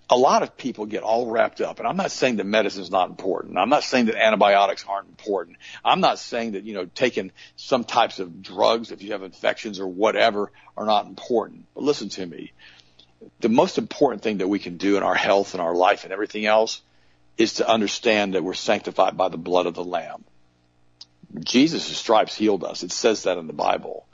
[0.10, 2.92] A lot of people get all wrapped up, and I'm not saying that medicine is
[2.92, 3.58] not important.
[3.58, 5.58] I'm not saying that antibiotics aren't important.
[5.84, 9.80] I'm not saying that, you know, taking some types of drugs if you have infections
[9.80, 11.66] or whatever are not important.
[11.74, 12.52] But listen to me.
[13.40, 16.14] The most important thing that we can do in our health and our life and
[16.14, 16.82] everything else
[17.38, 20.24] is to understand that we're sanctified by the blood of the Lamb.
[21.40, 22.84] Jesus' stripes healed us.
[22.84, 24.06] It says that in the Bible.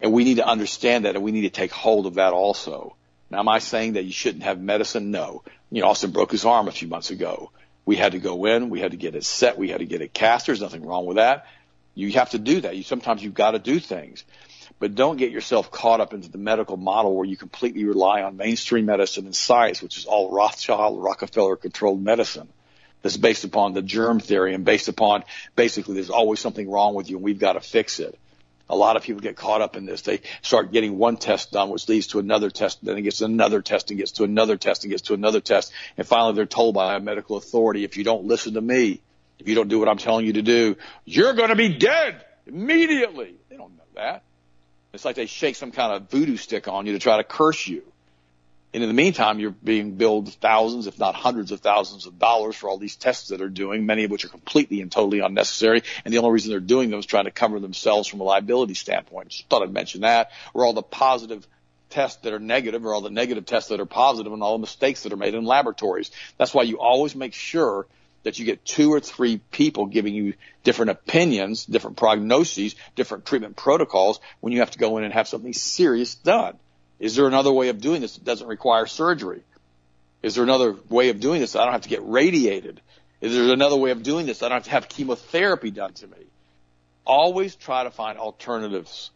[0.00, 2.96] And we need to understand that and we need to take hold of that also.
[3.34, 5.10] Now, am I saying that you shouldn't have medicine?
[5.10, 5.42] No.
[5.72, 7.50] You know, Austin broke his arm a few months ago.
[7.84, 8.70] We had to go in.
[8.70, 9.58] We had to get it set.
[9.58, 10.46] We had to get it cast.
[10.46, 11.46] There's nothing wrong with that.
[11.96, 12.76] You have to do that.
[12.76, 14.24] You sometimes you've got to do things,
[14.78, 18.36] but don't get yourself caught up into the medical model where you completely rely on
[18.36, 22.48] mainstream medicine and science, which is all Rothschild, Rockefeller controlled medicine.
[23.02, 25.24] That's based upon the germ theory and based upon
[25.56, 28.16] basically there's always something wrong with you and we've got to fix it.
[28.70, 30.02] A lot of people get caught up in this.
[30.02, 33.60] They start getting one test done, which leads to another test, then it gets another
[33.60, 35.72] test and gets to another test and gets to another test.
[35.98, 39.00] And finally they're told by a medical authority, if you don't listen to me,
[39.38, 42.24] if you don't do what I'm telling you to do, you're going to be dead
[42.46, 43.34] immediately.
[43.50, 44.22] They don't know that.
[44.94, 47.66] It's like they shake some kind of voodoo stick on you to try to curse
[47.66, 47.82] you.
[48.74, 52.56] And in the meantime, you're being billed thousands, if not hundreds of thousands of dollars
[52.56, 55.84] for all these tests that are doing, many of which are completely and totally unnecessary.
[56.04, 58.74] And the only reason they're doing them is trying to cover themselves from a liability
[58.74, 59.28] standpoint.
[59.28, 60.32] Just thought I'd mention that.
[60.54, 61.46] Or all the positive
[61.90, 64.62] tests that are negative or all the negative tests that are positive and all the
[64.62, 66.10] mistakes that are made in laboratories.
[66.36, 67.86] That's why you always make sure
[68.24, 73.54] that you get two or three people giving you different opinions, different prognoses, different treatment
[73.54, 76.58] protocols when you have to go in and have something serious done.
[76.98, 79.42] Is there another way of doing this that doesn't require surgery?
[80.22, 82.80] Is there another way of doing this I don't have to get radiated?
[83.20, 86.06] Is there another way of doing this I don't have to have chemotherapy done to
[86.06, 86.16] me?
[87.04, 89.10] Always try to find alternatives.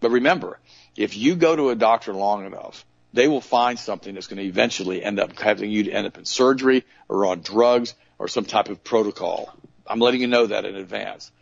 [0.00, 0.58] But remember,
[0.96, 4.44] if you go to a doctor long enough, they will find something that's going to
[4.44, 8.44] eventually end up having you to end up in surgery or on drugs or some
[8.44, 9.52] type of protocol.
[9.86, 11.32] I'm letting you know that in advance.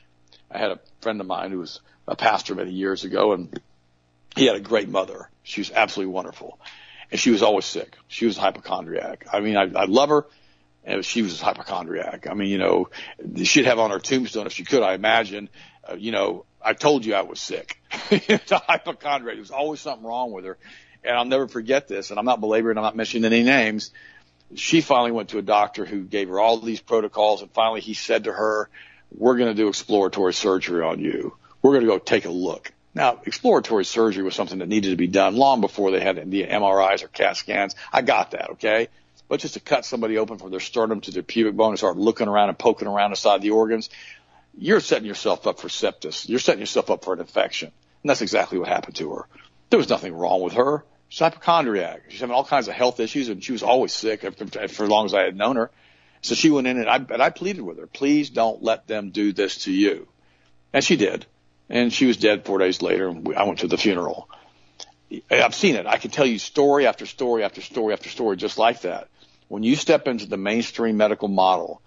[0.51, 3.61] I had a friend of mine who was a pastor many years ago and
[4.39, 5.29] he had a great mother.
[5.43, 6.59] She was absolutely wonderful.
[7.11, 7.97] And she was always sick.
[8.07, 9.27] She was a hypochondriac.
[9.33, 10.27] I mean, I, I love her.
[10.85, 12.27] And she was a hypochondriac.
[12.29, 12.89] I mean, you know,
[13.43, 15.49] she'd have on her tombstone if she could, I imagine,
[15.89, 17.81] uh, you know, I told you I was sick.
[18.11, 19.37] it's a hypochondriac.
[19.37, 20.59] There was always something wrong with her.
[21.05, 22.11] And I'll never forget this.
[22.11, 23.93] And I'm not belaboring, I'm not mentioning any names.
[24.55, 27.43] She finally went to a doctor who gave her all these protocols.
[27.43, 28.71] And finally he said to her,
[29.11, 31.37] we're going to do exploratory surgery on you.
[31.63, 32.73] We're going to go take a look.
[32.99, 36.43] Now, exploratory surgery was something that needed to be done long before they had the
[36.43, 37.77] MRIs or CAT scans.
[37.93, 38.89] I got that, okay?
[39.29, 41.97] But just to cut somebody open from their sternum to their pubic bone and start
[41.97, 43.89] looking around and poking around inside the organs,
[44.59, 46.29] you're setting yourself up for sepsis.
[46.29, 47.71] You're setting yourself up for an infection.
[48.03, 49.27] And that's exactly what happened to her.
[49.71, 50.85] There was nothing wrong with her.
[51.09, 52.03] She's hypochondriac.
[52.09, 55.07] She's having all kinds of health issues and she was always sick for as long
[55.07, 55.71] as I had known her.
[56.23, 59.11] So she went in and I, and I pleaded with her, please don't let them
[59.11, 60.09] do this to you.
[60.73, 61.27] And she did
[61.69, 63.09] and she was dead four days later.
[63.09, 64.29] And I went to the funeral.
[65.31, 65.87] I've seen it.
[65.87, 69.09] I can tell you story after story after story after story just like that.
[69.49, 71.81] When you step into the mainstream medical model,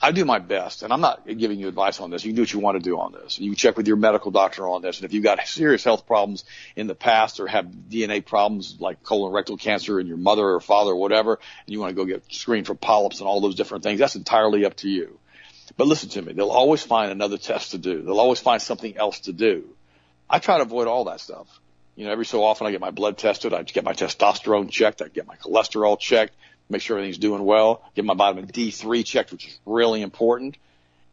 [0.00, 2.24] I do my best, and I'm not giving you advice on this.
[2.24, 3.38] You can do what you want to do on this.
[3.38, 4.98] You check with your medical doctor on this.
[4.98, 6.44] And if you've got serious health problems
[6.76, 10.60] in the past or have DNA problems like colon rectal cancer in your mother or
[10.60, 11.34] father or whatever,
[11.66, 14.16] and you want to go get screened for polyps and all those different things, that's
[14.16, 15.18] entirely up to you.
[15.76, 18.02] But listen to me, they'll always find another test to do.
[18.02, 19.64] They'll always find something else to do.
[20.30, 21.60] I try to avoid all that stuff.
[21.96, 25.02] You know, every so often I get my blood tested, I get my testosterone checked,
[25.02, 26.34] I get my cholesterol checked,
[26.68, 30.56] make sure everything's doing well, get my vitamin D3 checked, which is really important.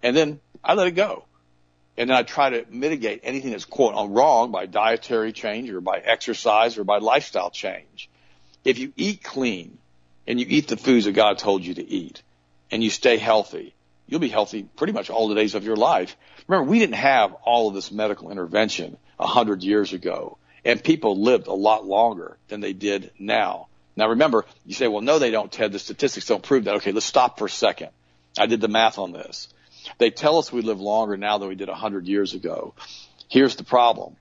[0.02, 1.26] And then I let it go.
[1.98, 5.82] And then I try to mitigate anything that's quote on wrong by dietary change or
[5.82, 8.10] by exercise or by lifestyle change.
[8.64, 9.78] If you eat clean
[10.26, 12.24] and you eat the foods that God told you to eat
[12.72, 13.74] and you stay healthy,
[14.12, 16.16] you'll be healthy pretty much all the days of your life.
[16.48, 21.20] Remember, we didn't have all of this medical intervention a hundred years ago, and people
[21.20, 23.70] lived a lot longer than they did now.
[23.96, 25.72] Now remember, you say, well, no, they don't, Ted.
[25.72, 26.76] The statistics don't prove that.
[26.76, 27.90] Okay, let's stop for a second.
[28.38, 29.48] I did the math on this.
[29.98, 32.74] They tell us we live longer now than we did a hundred years ago.
[33.30, 34.18] Here's the problem.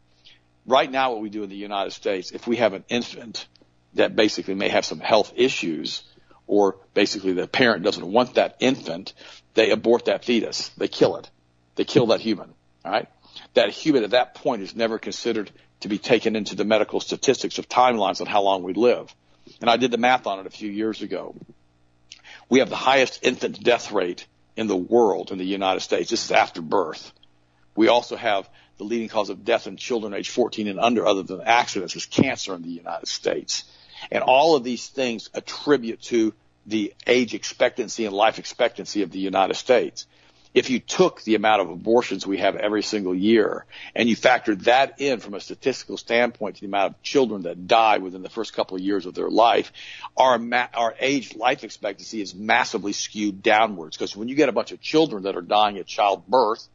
[0.66, 3.46] Right now, what we do in the United States, if we have an infant
[3.94, 6.04] that basically may have some health issues,
[6.46, 9.14] or basically the parent doesn't want that infant,
[9.54, 10.70] they abort that fetus.
[10.76, 11.30] They kill it.
[11.76, 12.52] They kill that human.
[12.84, 13.08] All right.
[13.54, 17.58] That human at that point is never considered to be taken into the medical statistics
[17.58, 19.14] of timelines on how long we live.
[19.60, 21.34] And I did the math on it a few years ago.
[22.48, 24.26] We have the highest infant death rate
[24.56, 26.10] in the world in the United States.
[26.10, 27.12] This is after birth.
[27.74, 28.48] We also have
[28.78, 32.06] the leading cause of death in children age 14 and under other than accidents is
[32.06, 33.64] cancer in the United States.
[34.10, 36.34] And all of these things attribute to
[36.66, 40.06] the age expectancy and life expectancy of the United States.
[40.52, 44.64] If you took the amount of abortions we have every single year and you factored
[44.64, 48.28] that in from a statistical standpoint to the amount of children that die within the
[48.28, 49.72] first couple of years of their life,
[50.16, 53.96] our ma- our age life expectancy is massively skewed downwards.
[53.96, 56.66] Because when you get a bunch of children that are dying at childbirth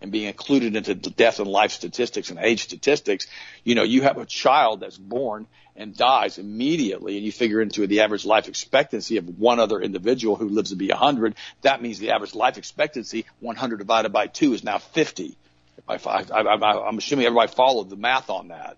[0.00, 3.26] and being included into the death and life statistics and age statistics,
[3.64, 5.46] you know, you have a child that's born
[5.76, 10.36] and dies immediately and you figure into the average life expectancy of one other individual
[10.36, 14.54] who lives to be 100, that means the average life expectancy 100 divided by 2
[14.54, 15.36] is now 50.
[15.88, 18.76] If I'm assuming everybody followed the math on that.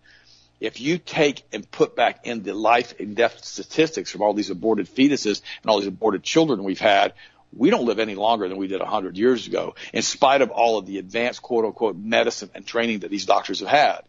[0.60, 4.50] If you take and put back in the life and death statistics from all these
[4.50, 7.14] aborted fetuses and all these aborted children we've had,
[7.52, 10.78] we don't live any longer than we did 100 years ago, in spite of all
[10.78, 14.00] of the advanced quote unquote medicine and training that these doctors have had.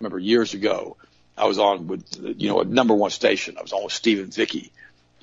[0.00, 0.96] Remember years ago,
[1.36, 2.04] I was on with,
[2.38, 3.56] you know, a number one station.
[3.56, 4.72] I was on with Steve and Vicky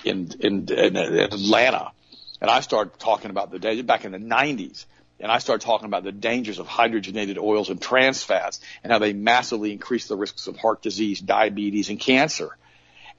[0.04, 1.92] in, in, in, in Atlanta.
[2.40, 4.86] And I started talking about the day back in the 90s.
[5.20, 8.98] And I started talking about the dangers of hydrogenated oils and trans fats and how
[8.98, 12.56] they massively increase the risks of heart disease, diabetes, and cancer.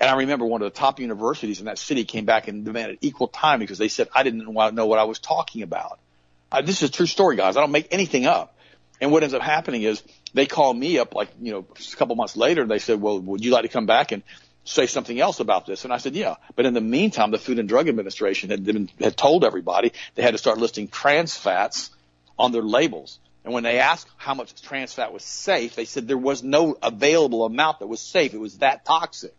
[0.02, 2.97] And I remember one of the top universities in that city came back and demanded
[3.02, 5.99] equal time because they said I didn't know what I was talking about.
[6.52, 7.56] Uh, this is a true story, guys.
[7.56, 8.58] I don't make anything up.
[8.99, 10.02] And what ends up happening is
[10.34, 13.20] they call me up like, you know, a couple months later and they said, well,
[13.20, 14.24] would you like to come back and
[14.64, 15.84] say something else about this?
[15.84, 16.38] And I said, yeah.
[16.56, 20.24] But in the meantime, the Food and Drug Administration had, been, had told everybody they
[20.24, 21.91] had to start listing trans fats
[22.39, 23.20] on their labels.
[23.45, 26.76] And when they asked how much trans fat was safe, they said there was no
[26.82, 28.34] available amount that was safe.
[28.34, 29.36] It was that toxic.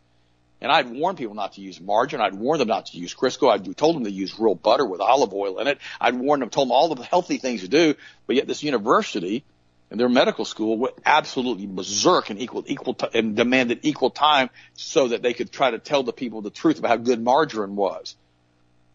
[0.62, 2.22] And I'd warned people not to use margarine.
[2.22, 3.50] I'd warned them not to use Crisco.
[3.50, 5.78] I'd told them to use real butter with olive oil in it.
[6.00, 7.96] I'd warned them, told them all the healthy things to do.
[8.28, 9.44] But yet this university
[9.90, 14.50] and their medical school went absolutely berserk and equal, equal, t- and demanded equal time
[14.74, 17.74] so that they could try to tell the people the truth about how good margarine
[17.74, 18.14] was.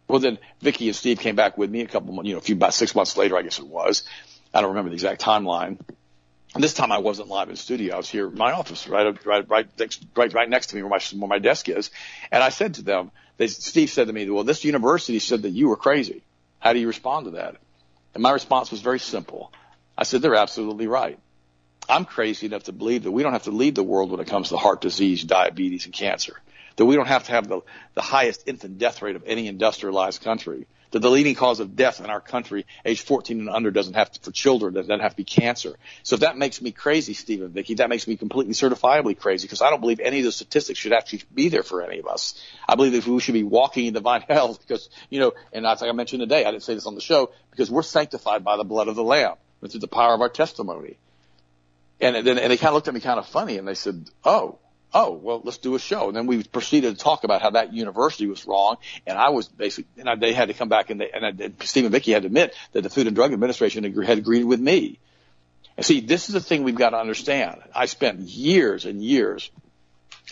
[0.08, 2.56] Well, then Vicky and Steve came back with me a couple, you know, a few,
[2.56, 4.04] about six months later, I guess it was.
[4.54, 5.80] I don't remember the exact timeline.
[6.60, 7.94] This time I wasn't live in studio.
[7.94, 10.84] I was here in my office, right, right, right next, right, right next to me
[10.84, 11.92] where my, where my desk is.
[12.32, 15.52] And I said to them, they, Steve said to me, well, this university said that
[15.52, 16.24] you were crazy.
[16.60, 17.58] How do you respond to that?
[18.14, 19.52] And my response was very simple.
[19.98, 21.20] I said, they're absolutely right.
[21.90, 24.28] I'm crazy enough to believe that we don't have to lead the world when it
[24.28, 26.42] comes to heart disease, diabetes, and cancer.
[26.76, 27.62] That we don't have to have the,
[27.94, 32.00] the highest infant death rate of any industrialized country that the leading cause of death
[32.00, 35.18] in our country, age 14 and under, doesn't have to, for children, doesn't have to
[35.18, 35.76] be cancer.
[36.02, 39.62] So if that makes me crazy, Stephen, Vicky, that makes me completely certifiably crazy because
[39.62, 42.42] I don't believe any of those statistics should actually be there for any of us.
[42.68, 45.84] I believe that we should be walking in divine health because, you know, and as
[45.84, 48.64] I mentioned today, I didn't say this on the show, because we're sanctified by the
[48.64, 50.98] blood of the Lamb and through the power of our testimony.
[52.00, 54.10] And then, and they kind of looked at me kind of funny and they said,
[54.24, 54.60] oh,
[54.98, 56.08] oh, well, let's do a show.
[56.08, 58.78] And then we proceeded to talk about how that university was wrong.
[59.06, 61.30] And I was basically, and I, they had to come back and they, and, I,
[61.30, 64.60] and Stephen Vicky had to admit that the Food and Drug Administration had agreed with
[64.60, 65.00] me.
[65.78, 67.62] And see, this is the thing we've got to understand.
[67.76, 69.52] I spent years and years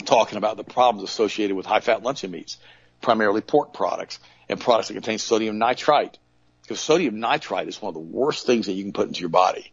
[0.03, 2.57] talking about the problems associated with high fat luncheon meats,
[3.01, 6.17] primarily pork products and products that contain sodium nitrite.
[6.63, 9.29] Because sodium nitrite is one of the worst things that you can put into your
[9.29, 9.71] body.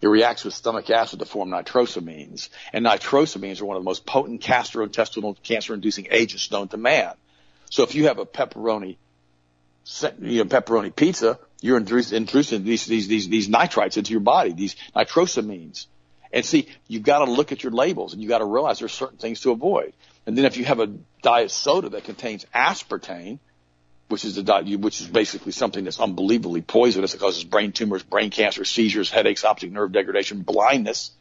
[0.00, 2.48] It reacts with stomach acid to form nitrosamines.
[2.72, 7.12] And nitrosamines are one of the most potent gastrointestinal cancer-inducing agents known to man.
[7.70, 8.96] So if you have a pepperoni,
[10.20, 14.74] you know, pepperoni pizza, you're introducing these, these, these, these nitrites into your body, these
[14.96, 15.86] nitrosamines.
[16.32, 18.92] And see, you've got to look at your labels and you've got to realize there's
[18.92, 19.92] certain things to avoid.
[20.26, 20.86] And then if you have a
[21.22, 23.38] diet soda that contains aspartame,
[24.10, 27.14] which is the which is basically something that's unbelievably poisonous.
[27.14, 31.12] It causes brain tumors, brain cancer, seizures, headaches, optic nerve degradation, blindness.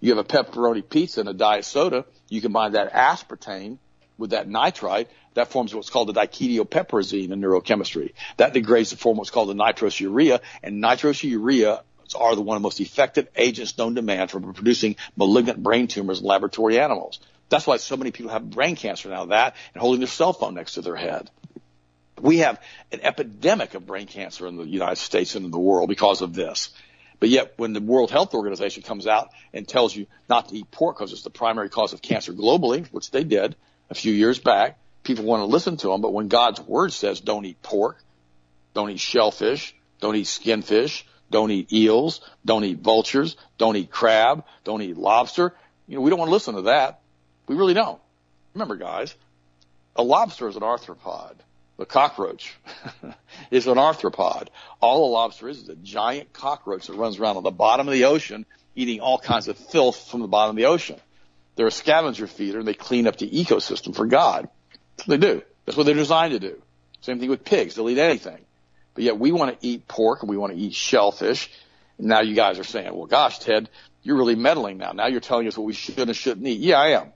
[0.00, 2.04] You have a pepperoni pizza and a diet soda.
[2.28, 3.78] You combine that aspartame
[4.18, 5.08] with that nitrite.
[5.34, 8.12] That forms what's called the diketopiperazine in neurochemistry.
[8.36, 11.82] That degrades to form what's called the nitrosourea, and nitrosourea
[12.18, 15.86] are the one of the most effective agents known to man for producing malignant brain
[15.86, 17.20] tumors in laboratory animals.
[17.48, 19.26] That's why so many people have brain cancer now.
[19.26, 21.30] That and holding their cell phone next to their head.
[22.22, 22.60] We have
[22.92, 26.34] an epidemic of brain cancer in the United States and in the world because of
[26.34, 26.70] this.
[27.18, 30.70] But yet, when the World Health Organization comes out and tells you not to eat
[30.70, 33.56] pork because it's the primary cause of cancer globally, which they did
[33.90, 36.00] a few years back, people want to listen to them.
[36.00, 38.02] But when God's word says don't eat pork,
[38.72, 43.90] don't eat shellfish, don't eat skin fish, don't eat eels, don't eat vultures, don't eat
[43.90, 45.54] crab, don't eat lobster,
[45.90, 47.00] you know, we don't want to listen to that.
[47.48, 48.00] We really don't.
[48.54, 49.12] Remember, guys,
[49.96, 51.34] a lobster is an arthropod
[51.80, 52.54] the cockroach
[53.50, 54.48] is an arthropod.
[54.80, 57.94] All a lobster is is a giant cockroach that runs around on the bottom of
[57.94, 61.00] the ocean eating all kinds of filth from the bottom of the ocean.
[61.56, 64.50] They're a scavenger feeder and they clean up the ecosystem for God.
[65.06, 65.42] They do.
[65.64, 66.62] That's what they're designed to do.
[67.00, 67.74] Same thing with pigs.
[67.76, 68.44] They'll eat anything.
[68.92, 71.50] But yet we want to eat pork and we want to eat shellfish.
[71.98, 73.70] Now you guys are saying, well, gosh, Ted,
[74.02, 74.92] you're really meddling now.
[74.92, 76.60] Now you're telling us what we should and shouldn't eat.
[76.60, 77.12] Yeah, I am.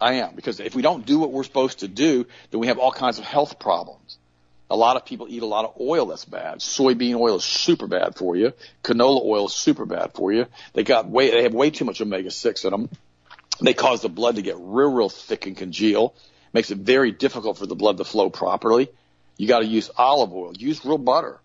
[0.00, 0.34] I am.
[0.34, 3.18] Because if we don't do what we're supposed to do, then we have all kinds
[3.18, 4.18] of health problems.
[4.68, 6.58] A lot of people eat a lot of oil that's bad.
[6.58, 8.52] Soybean oil is super bad for you.
[8.82, 10.46] Canola oil is super bad for you.
[10.72, 12.90] They got way, they have way too much omega 6 in them.
[13.60, 16.14] They cause the blood to get real, real thick and congeal.
[16.52, 18.88] Makes it very difficult for the blood to flow properly.
[19.36, 20.52] You got to use olive oil.
[20.56, 21.38] Use real butter.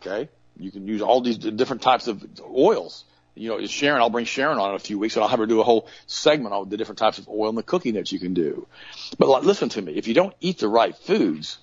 [0.00, 0.28] Okay.
[0.56, 3.04] You can use all these different types of oils.
[3.38, 5.46] You know, Sharon, I'll bring Sharon on in a few weeks and I'll have her
[5.46, 8.18] do a whole segment on the different types of oil and the cooking that you
[8.18, 8.66] can do.
[9.18, 9.92] But listen to me.
[9.92, 11.58] If you don't eat the right foods,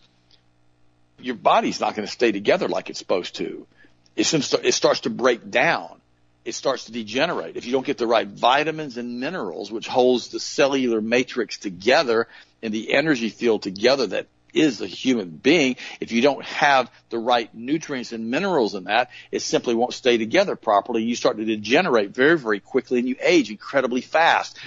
[1.20, 3.68] your body's not going to stay together like it's supposed to.
[4.16, 6.02] It, it starts to break down.
[6.46, 7.58] It starts to degenerate.
[7.58, 12.28] If you don't get the right vitamins and minerals, which holds the cellular matrix together
[12.62, 17.20] and the energy field together that is a human being, if you don't have the
[17.20, 21.04] right nutrients and minerals in that, it simply won't stay together properly.
[21.04, 24.58] You start to degenerate very, very quickly and you age incredibly fast.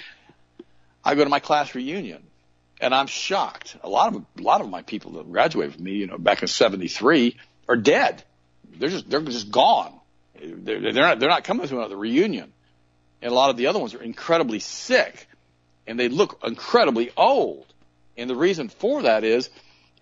[1.04, 2.22] I go to my class reunion
[2.80, 3.76] and I'm shocked.
[3.82, 6.42] A lot of a lot of my people that graduated from me, you know, back
[6.42, 7.36] in '73,
[7.68, 8.22] are dead.
[8.78, 9.92] They're just they're just gone.
[10.40, 12.52] They're, they're not they're not coming to another reunion.
[13.20, 15.26] And a lot of the other ones are incredibly sick,
[15.86, 17.66] and they look incredibly old.
[18.16, 19.50] And the reason for that is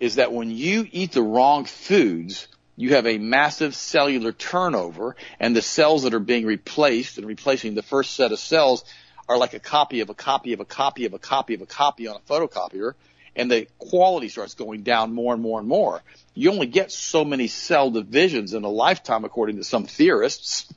[0.00, 5.56] is that when you eat the wrong foods, you have a massive cellular turnover, and
[5.56, 8.84] the cells that are being replaced and replacing the first set of cells
[9.28, 11.66] are like a copy of a copy of a copy of a copy of a
[11.66, 12.92] copy on a photocopier,
[13.34, 16.02] and the quality starts going down more and more and more.
[16.34, 20.72] You only get so many cell divisions in a lifetime, according to some theorists,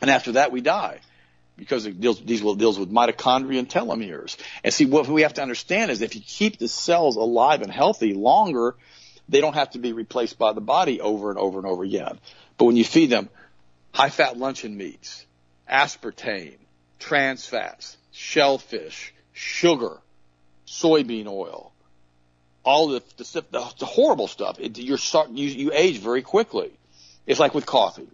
[0.00, 1.00] and after that we die
[1.56, 4.36] because it deals, deals, deals with mitochondria and telomeres.
[4.62, 7.72] And see, what we have to understand is if you keep the cells alive and
[7.72, 8.74] healthy longer,
[9.28, 12.18] they don't have to be replaced by the body over and over and over again.
[12.58, 13.28] But when you feed them
[13.92, 15.24] high fat luncheon meats,
[15.70, 16.58] aspartame,
[16.98, 19.98] trans fats, shellfish, sugar,
[20.66, 21.72] soybean oil,
[22.64, 23.44] all the the,
[23.78, 24.58] the, horrible stuff.
[24.58, 26.72] It, you're starting you, you age very quickly.
[27.26, 28.08] It's like with coffee,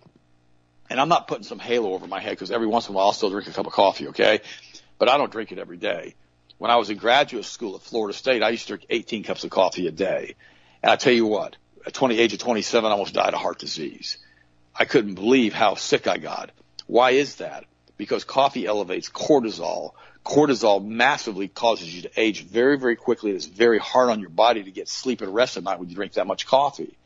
[0.93, 3.07] and I'm not putting some halo over my head because every once in a while
[3.07, 4.41] I'll still drink a cup of coffee, okay?
[4.99, 6.15] But I don't drink it every day.
[6.59, 9.43] When I was in graduate school at Florida State, I used to drink 18 cups
[9.43, 10.37] of coffee a day.
[10.83, 13.59] And I tell you what, at 20 age of 27, I almost died of heart
[13.59, 14.19] disease.
[14.75, 16.51] I couldn't believe how sick I got.
[16.87, 17.65] Why is that?
[18.03, 19.93] because coffee elevates cortisol.
[20.25, 23.31] Cortisol massively causes you to age very, very quickly.
[23.31, 25.95] It's very hard on your body to get sleep and rest at night when you
[25.95, 26.97] drink that much coffee.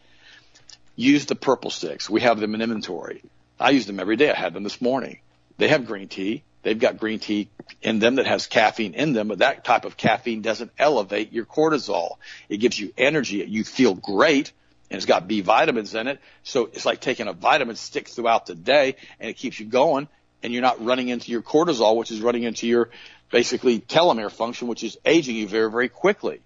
[0.96, 2.08] Use the purple sticks.
[2.08, 3.22] We have them in inventory.
[3.58, 4.30] I use them every day.
[4.30, 5.20] I had them this morning.
[5.58, 6.42] They have green tea.
[6.62, 7.48] They've got green tea
[7.80, 11.44] in them that has caffeine in them, but that type of caffeine doesn't elevate your
[11.44, 12.16] cortisol.
[12.48, 13.44] It gives you energy.
[13.46, 14.52] You feel great
[14.90, 16.20] and it's got B vitamins in it.
[16.42, 20.08] So it's like taking a vitamin stick throughout the day and it keeps you going
[20.42, 22.90] and you're not running into your cortisol, which is running into your
[23.30, 26.40] basically telomere function, which is aging you very, very quickly.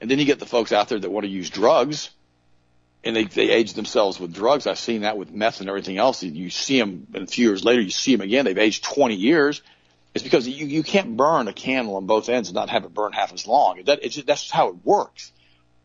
[0.00, 2.10] And then you get the folks out there that want to use drugs
[3.04, 4.66] and they, they age themselves with drugs.
[4.66, 6.22] I've seen that with meth and everything else.
[6.22, 8.44] You see them and a few years later, you see them again.
[8.44, 9.62] They've aged 20 years.
[10.14, 12.92] It's because you, you can't burn a candle on both ends and not have it
[12.92, 13.82] burn half as long.
[13.84, 15.32] That, it's just, that's how it works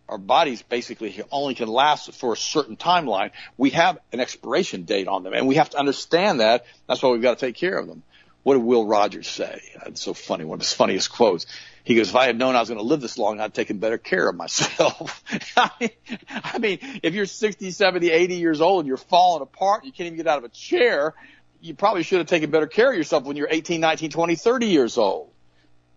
[0.10, 3.32] our bodies basically only can last for a certain timeline.
[3.58, 6.66] We have an expiration date on them, and we have to understand that.
[6.88, 8.04] That's why we've got to take care of them.
[8.44, 9.62] What did Will Rogers say?
[9.86, 10.44] It's so funny.
[10.44, 11.46] One of his funniest quotes.
[11.84, 13.80] He goes, if I had known I was going to live this long, I'd taken
[13.80, 15.22] better care of myself.
[15.58, 20.08] I, mean, if you're 60, 70, 80 years old and you're falling apart, you can't
[20.08, 21.14] even get out of a chair,
[21.60, 24.66] you probably should have taken better care of yourself when you're 18, 19, 20, 30
[24.68, 25.30] years old.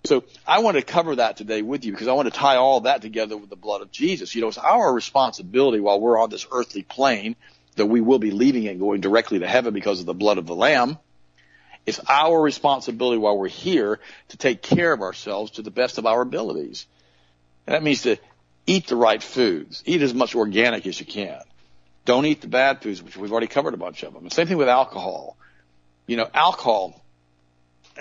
[0.04, 2.82] So I want to cover that today with you because I want to tie all
[2.82, 4.34] that together with the blood of Jesus.
[4.34, 7.36] You know, it's our responsibility while we're on this earthly plane
[7.76, 10.46] that we will be leaving and going directly to heaven because of the blood of
[10.46, 10.98] the Lamb.
[11.86, 16.06] It's our responsibility while we're here to take care of ourselves to the best of
[16.06, 16.86] our abilities.
[17.66, 18.16] And that means to
[18.66, 19.82] eat the right foods.
[19.86, 21.40] Eat as much organic as you can.
[22.04, 24.28] Don't eat the bad foods, which we've already covered a bunch of them.
[24.30, 25.36] Same thing with alcohol.
[26.06, 27.00] You know, alcohol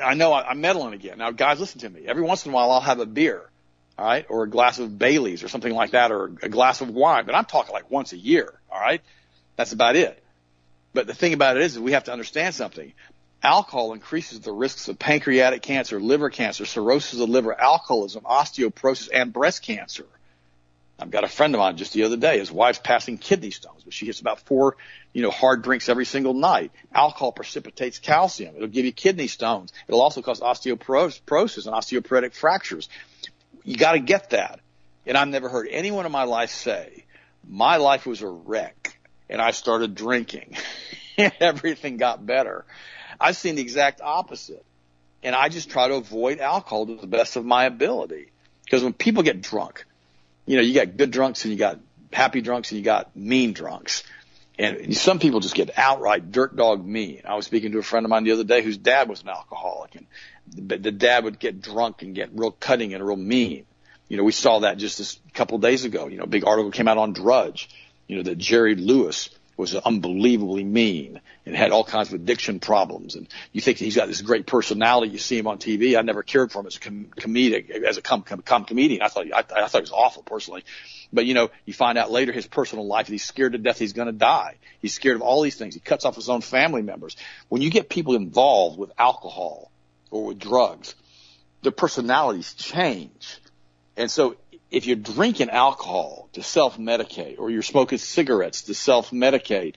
[0.01, 1.17] I know I'm meddling again.
[1.17, 2.05] Now, guys, listen to me.
[2.07, 3.41] Every once in a while, I'll have a beer,
[3.97, 6.89] all right, or a glass of Bailey's or something like that, or a glass of
[6.89, 7.25] wine.
[7.25, 9.01] But I'm talking like once a year, all right.
[9.55, 10.21] That's about it.
[10.93, 12.93] But the thing about it is, is we have to understand something.
[13.45, 19.09] Alcohol increases the risks of pancreatic cancer, liver cancer, cirrhosis of the liver, alcoholism, osteoporosis,
[19.13, 20.07] and breast cancer.
[20.97, 23.83] I've got a friend of mine just the other day, his wife's passing kidney stones,
[23.83, 24.77] but she gets about four,
[25.13, 26.71] you know, hard drinks every single night.
[26.91, 28.55] Alcohol precipitates calcium.
[28.55, 29.73] It'll give you kidney stones.
[29.87, 32.89] It'll also cause osteoporosis and osteoporotic fractures.
[33.63, 34.59] You got to get that.
[35.05, 37.05] And I've never heard anyone in my life say,
[37.47, 38.97] my life was a wreck
[39.29, 40.57] and I started drinking
[41.19, 42.65] and everything got better.
[43.19, 44.65] I've seen the exact opposite.
[45.23, 48.31] And I just try to avoid alcohol to the best of my ability.
[48.63, 49.85] Because when people get drunk,
[50.45, 51.79] you know, you got good drunks and you got
[52.13, 54.03] happy drunks and you got mean drunks.
[54.57, 57.23] And some people just get outright dirt dog mean.
[57.25, 59.29] I was speaking to a friend of mine the other day whose dad was an
[59.29, 60.05] alcoholic and
[60.47, 63.65] the dad would get drunk and get real cutting and real mean.
[64.07, 66.07] You know, we saw that just a couple days ago.
[66.07, 67.69] You know, a big article came out on Drudge,
[68.07, 73.15] you know, that Jerry Lewis was unbelievably mean and had all kinds of addiction problems.
[73.15, 75.11] And you think he's got this great personality.
[75.11, 75.97] You see him on TV.
[75.97, 79.01] I never cared for him as a com- comedic, as a com- com- com- comedian.
[79.01, 80.63] I thought, I, I thought he was awful personally.
[81.13, 83.93] But you know, you find out later his personal life, he's scared to death he's
[83.93, 84.55] going to die.
[84.81, 85.75] He's scared of all these things.
[85.75, 87.15] He cuts off his own family members.
[87.49, 89.71] When you get people involved with alcohol
[90.09, 90.95] or with drugs,
[91.61, 93.39] their personalities change.
[93.97, 94.35] And so
[94.71, 99.75] if you're drinking alcohol to self-medicate or you're smoking cigarettes to self-medicate,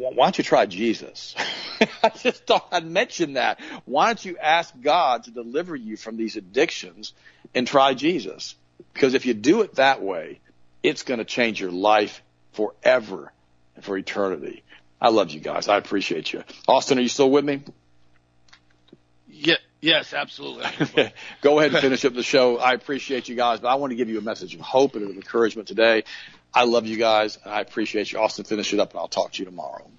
[0.00, 1.34] why don't you try Jesus?
[2.02, 3.60] I just thought I'd mention that.
[3.84, 7.12] Why don't you ask God to deliver you from these addictions
[7.54, 8.54] and try Jesus?
[8.94, 10.40] Because if you do it that way,
[10.82, 12.22] it's going to change your life
[12.52, 13.32] forever
[13.76, 14.62] and for eternity.
[15.00, 15.68] I love you guys.
[15.68, 16.44] I appreciate you.
[16.66, 17.62] Austin, are you still with me?
[19.28, 20.64] Yeah, Yes, absolutely.
[21.40, 22.58] Go ahead and finish up the show.
[22.58, 25.04] I appreciate you guys, but I want to give you a message of hope and
[25.04, 26.04] of encouragement today.
[26.52, 28.18] I love you guys, and I appreciate you.
[28.18, 29.90] Austin, finish it up, and I'll talk to you tomorrow.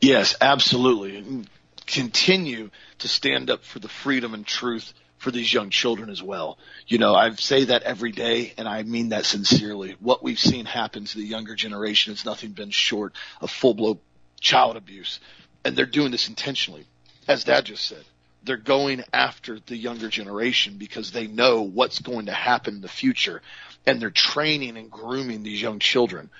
[0.00, 1.46] Yes, absolutely.
[1.86, 6.58] Continue to stand up for the freedom and truth for these young children as well.
[6.88, 9.96] You know, I say that every day, and I mean that sincerely.
[10.00, 14.00] What we've seen happen to the younger generation has nothing been short of full blown
[14.40, 15.20] child abuse,
[15.64, 16.86] and they're doing this intentionally,
[17.28, 18.04] as Dad just said
[18.42, 22.88] they're going after the younger generation because they know what's going to happen in the
[22.88, 23.42] future
[23.86, 26.30] and they're training and grooming these young children.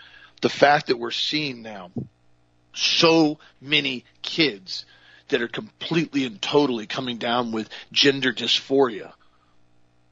[0.42, 1.90] The fact that we're seeing now
[2.74, 4.84] so many kids
[5.28, 9.12] that are completely and totally coming down with gender dysphoria.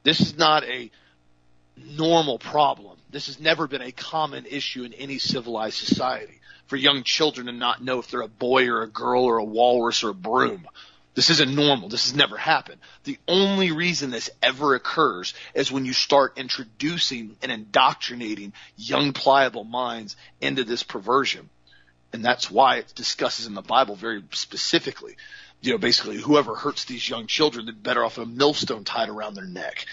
[0.03, 0.91] This is not a
[1.77, 2.97] normal problem.
[3.09, 7.51] This has never been a common issue in any civilized society for young children to
[7.51, 10.67] not know if they're a boy or a girl or a walrus or a broom.
[11.15, 11.87] This isn't normal.
[11.87, 12.79] This has never happened.
[13.05, 19.63] The only reason this ever occurs is when you start introducing and indoctrinating young pliable
[19.63, 21.49] minds into this perversion.
[22.11, 25.15] And that's why it discusses in the Bible very specifically.
[25.61, 29.35] You know, basically whoever hurts these young children, they're better off a millstone tied around
[29.35, 29.85] their neck.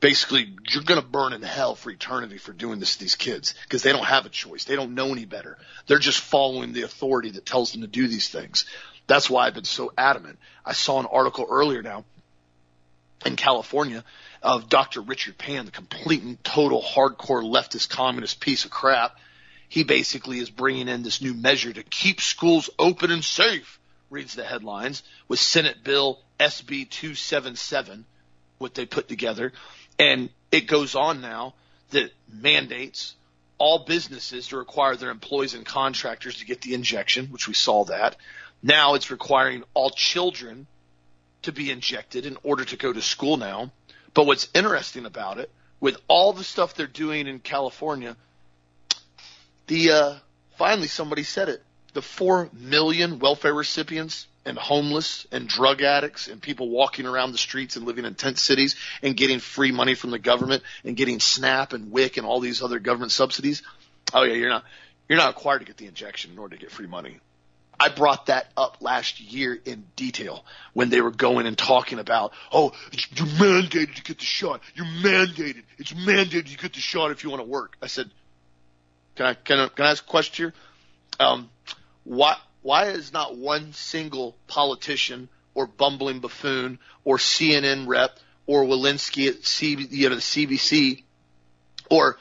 [0.00, 3.82] Basically, you're gonna burn in hell for eternity for doing this to these kids because
[3.82, 4.62] they don't have a choice.
[4.62, 5.58] They don't know any better.
[5.88, 8.64] They're just following the authority that tells them to do these things.
[9.08, 10.38] That's why I've been so adamant.
[10.64, 12.04] I saw an article earlier now
[13.26, 14.04] in California
[14.42, 15.00] of Dr.
[15.00, 19.16] Richard Pan, the complete and total hardcore leftist communist piece of crap.
[19.68, 23.80] He basically is bringing in this new measure to keep schools open and safe,
[24.10, 28.04] reads the headlines, with Senate Bill SB 277,
[28.58, 29.52] what they put together.
[29.98, 31.54] And it goes on now
[31.90, 33.14] that mandates
[33.58, 37.84] all businesses to require their employees and contractors to get the injection, which we saw
[37.86, 38.16] that.
[38.62, 40.66] Now it's requiring all children
[41.42, 43.70] to be injected in order to go to school now.
[44.14, 45.50] But what's interesting about it,
[45.80, 48.16] with all the stuff they're doing in California,
[49.68, 50.14] the uh,
[50.56, 56.40] finally somebody said it: the four million welfare recipients and homeless and drug addicts and
[56.40, 60.10] people walking around the streets and living in tent cities and getting free money from
[60.10, 63.62] the government and getting SNAP and WIC and all these other government subsidies.
[64.12, 64.64] Oh yeah, you're not
[65.08, 67.20] you're not required to get the injection in order to get free money.
[67.80, 72.32] I brought that up last year in detail when they were going and talking about,
[72.52, 72.72] oh,
[73.14, 74.60] you're mandated to get the shot.
[74.74, 75.62] You're mandated.
[75.78, 77.76] It's mandated you get the shot if you want to work.
[77.80, 78.10] I said,
[79.14, 80.54] can I, can I, can I ask a question here?
[81.20, 81.50] Um,
[82.02, 89.28] why, why is not one single politician or bumbling buffoon or CNN rep or Walensky
[89.28, 91.04] at C, you know, the CDC
[91.90, 92.18] or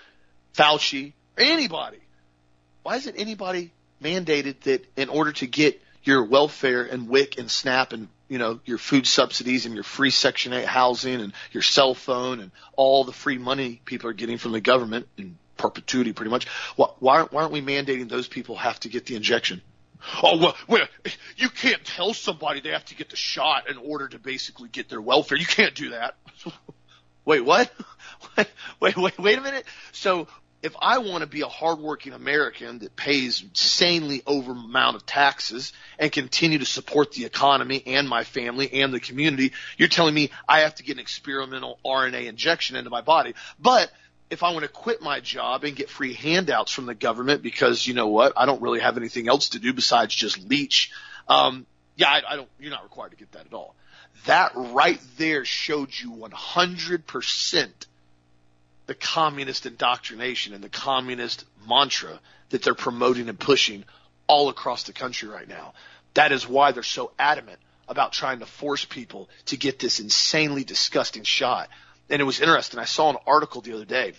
[0.53, 1.99] Fauci or anybody?
[2.83, 3.71] Why isn't anybody
[4.01, 8.59] mandated that in order to get your welfare and WIC and SNAP and you know
[8.65, 13.03] your food subsidies and your free Section 8 housing and your cell phone and all
[13.03, 16.47] the free money people are getting from the government in perpetuity, pretty much.
[16.75, 19.61] Why, why aren't we mandating those people have to get the injection?
[20.21, 20.87] Oh well, well,
[21.37, 24.89] you can't tell somebody they have to get the shot in order to basically get
[24.89, 25.37] their welfare.
[25.37, 26.15] You can't do that.
[27.25, 27.69] Wait, what?
[28.79, 29.65] wait, wait, wait a minute.
[29.91, 30.29] So
[30.63, 35.71] if I want to be a hardworking American that pays insanely over amount of taxes
[35.99, 40.31] and continue to support the economy and my family and the community, you're telling me
[40.47, 43.35] I have to get an experimental RNA injection into my body.
[43.59, 43.91] But
[44.29, 47.85] if I want to quit my job and get free handouts from the government because
[47.85, 50.91] you know what, I don't really have anything else to do besides just leech.
[51.27, 52.49] Um, yeah, I, I don't.
[52.59, 53.75] You're not required to get that at all.
[54.25, 57.87] That right there showed you 100 percent
[58.87, 62.19] the communist indoctrination and the communist mantra
[62.49, 63.83] that they're promoting and pushing
[64.27, 65.73] all across the country right now.
[66.13, 70.63] That is why they're so adamant about trying to force people to get this insanely
[70.63, 71.69] disgusting shot.
[72.09, 72.79] And it was interesting.
[72.79, 74.13] I saw an article the other day,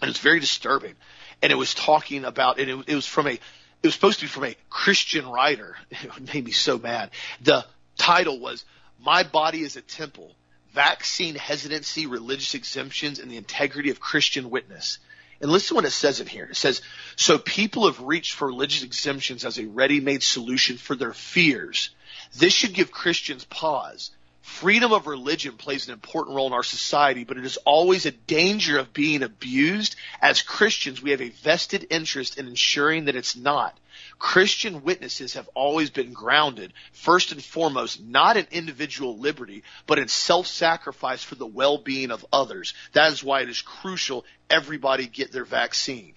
[0.00, 0.94] and it's very disturbing.
[1.42, 3.40] And it was talking about, and it, it was from a, it
[3.82, 5.76] was supposed to be from a Christian writer.
[5.90, 7.10] It made me so mad.
[7.42, 7.64] The
[7.98, 8.64] title was,
[9.00, 10.34] My Body is a Temple
[10.76, 14.98] vaccine hesitancy, religious exemptions, and the integrity of Christian witness.
[15.40, 16.48] And listen to what it says in here.
[16.50, 16.82] It says,
[17.16, 21.90] so people have reached for religious exemptions as a ready-made solution for their fears.
[22.38, 24.10] This should give Christians pause.
[24.42, 28.12] Freedom of religion plays an important role in our society, but it is always a
[28.12, 29.96] danger of being abused.
[30.20, 33.76] As Christians, we have a vested interest in ensuring that it's not.
[34.18, 40.08] Christian witnesses have always been grounded, first and foremost, not in individual liberty, but in
[40.08, 42.72] self-sacrifice for the well-being of others.
[42.92, 46.14] That is why it is crucial everybody get their vaccine.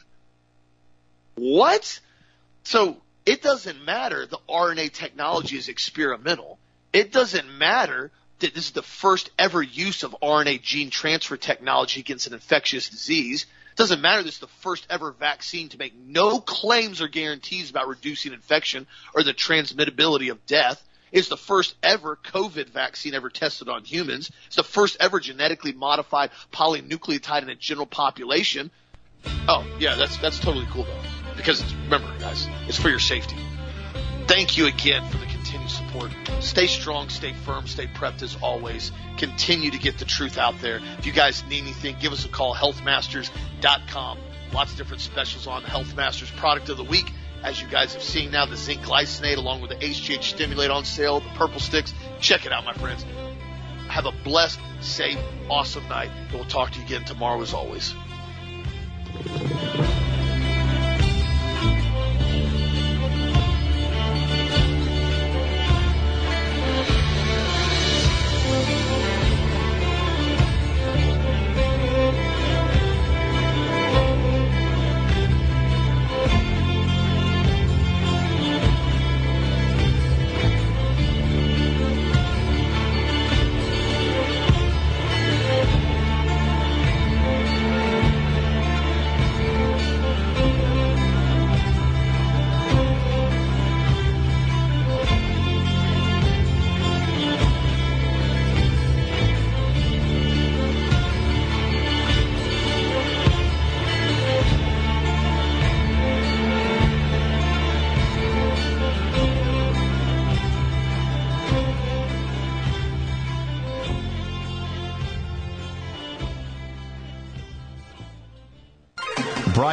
[1.35, 1.99] What?
[2.63, 6.57] So it doesn't matter the RNA technology is experimental.
[6.93, 11.99] It doesn't matter that this is the first ever use of RNA gene transfer technology
[11.99, 13.45] against an infectious disease.
[13.80, 14.23] Doesn't matter.
[14.23, 18.86] This is the first ever vaccine to make no claims or guarantees about reducing infection
[19.15, 20.84] or the transmittability of death.
[21.13, 24.32] It's the first ever COVID vaccine ever tested on humans.
[24.47, 28.69] It's the first ever genetically modified polynucleotide in a general population.
[29.47, 31.01] Oh, yeah, that's that's totally cool though.
[31.38, 33.38] Because remember, guys, it's for your safety.
[34.30, 36.11] Thank you again for the continued support.
[36.39, 38.91] Stay strong, stay firm, stay prepped as always.
[39.17, 40.80] Continue to get the truth out there.
[40.99, 44.19] If you guys need anything, give us a call, healthmasters.com.
[44.53, 47.11] Lots of different specials on Health Masters product of the week.
[47.43, 50.86] As you guys have seen now, the zinc glycinate along with the HGH stimulate on
[50.86, 51.91] sale, the purple sticks.
[52.19, 53.03] Check it out, my friends.
[53.88, 55.17] Have a blessed, safe,
[55.49, 56.11] awesome night.
[56.15, 57.95] And we'll talk to you again tomorrow as always.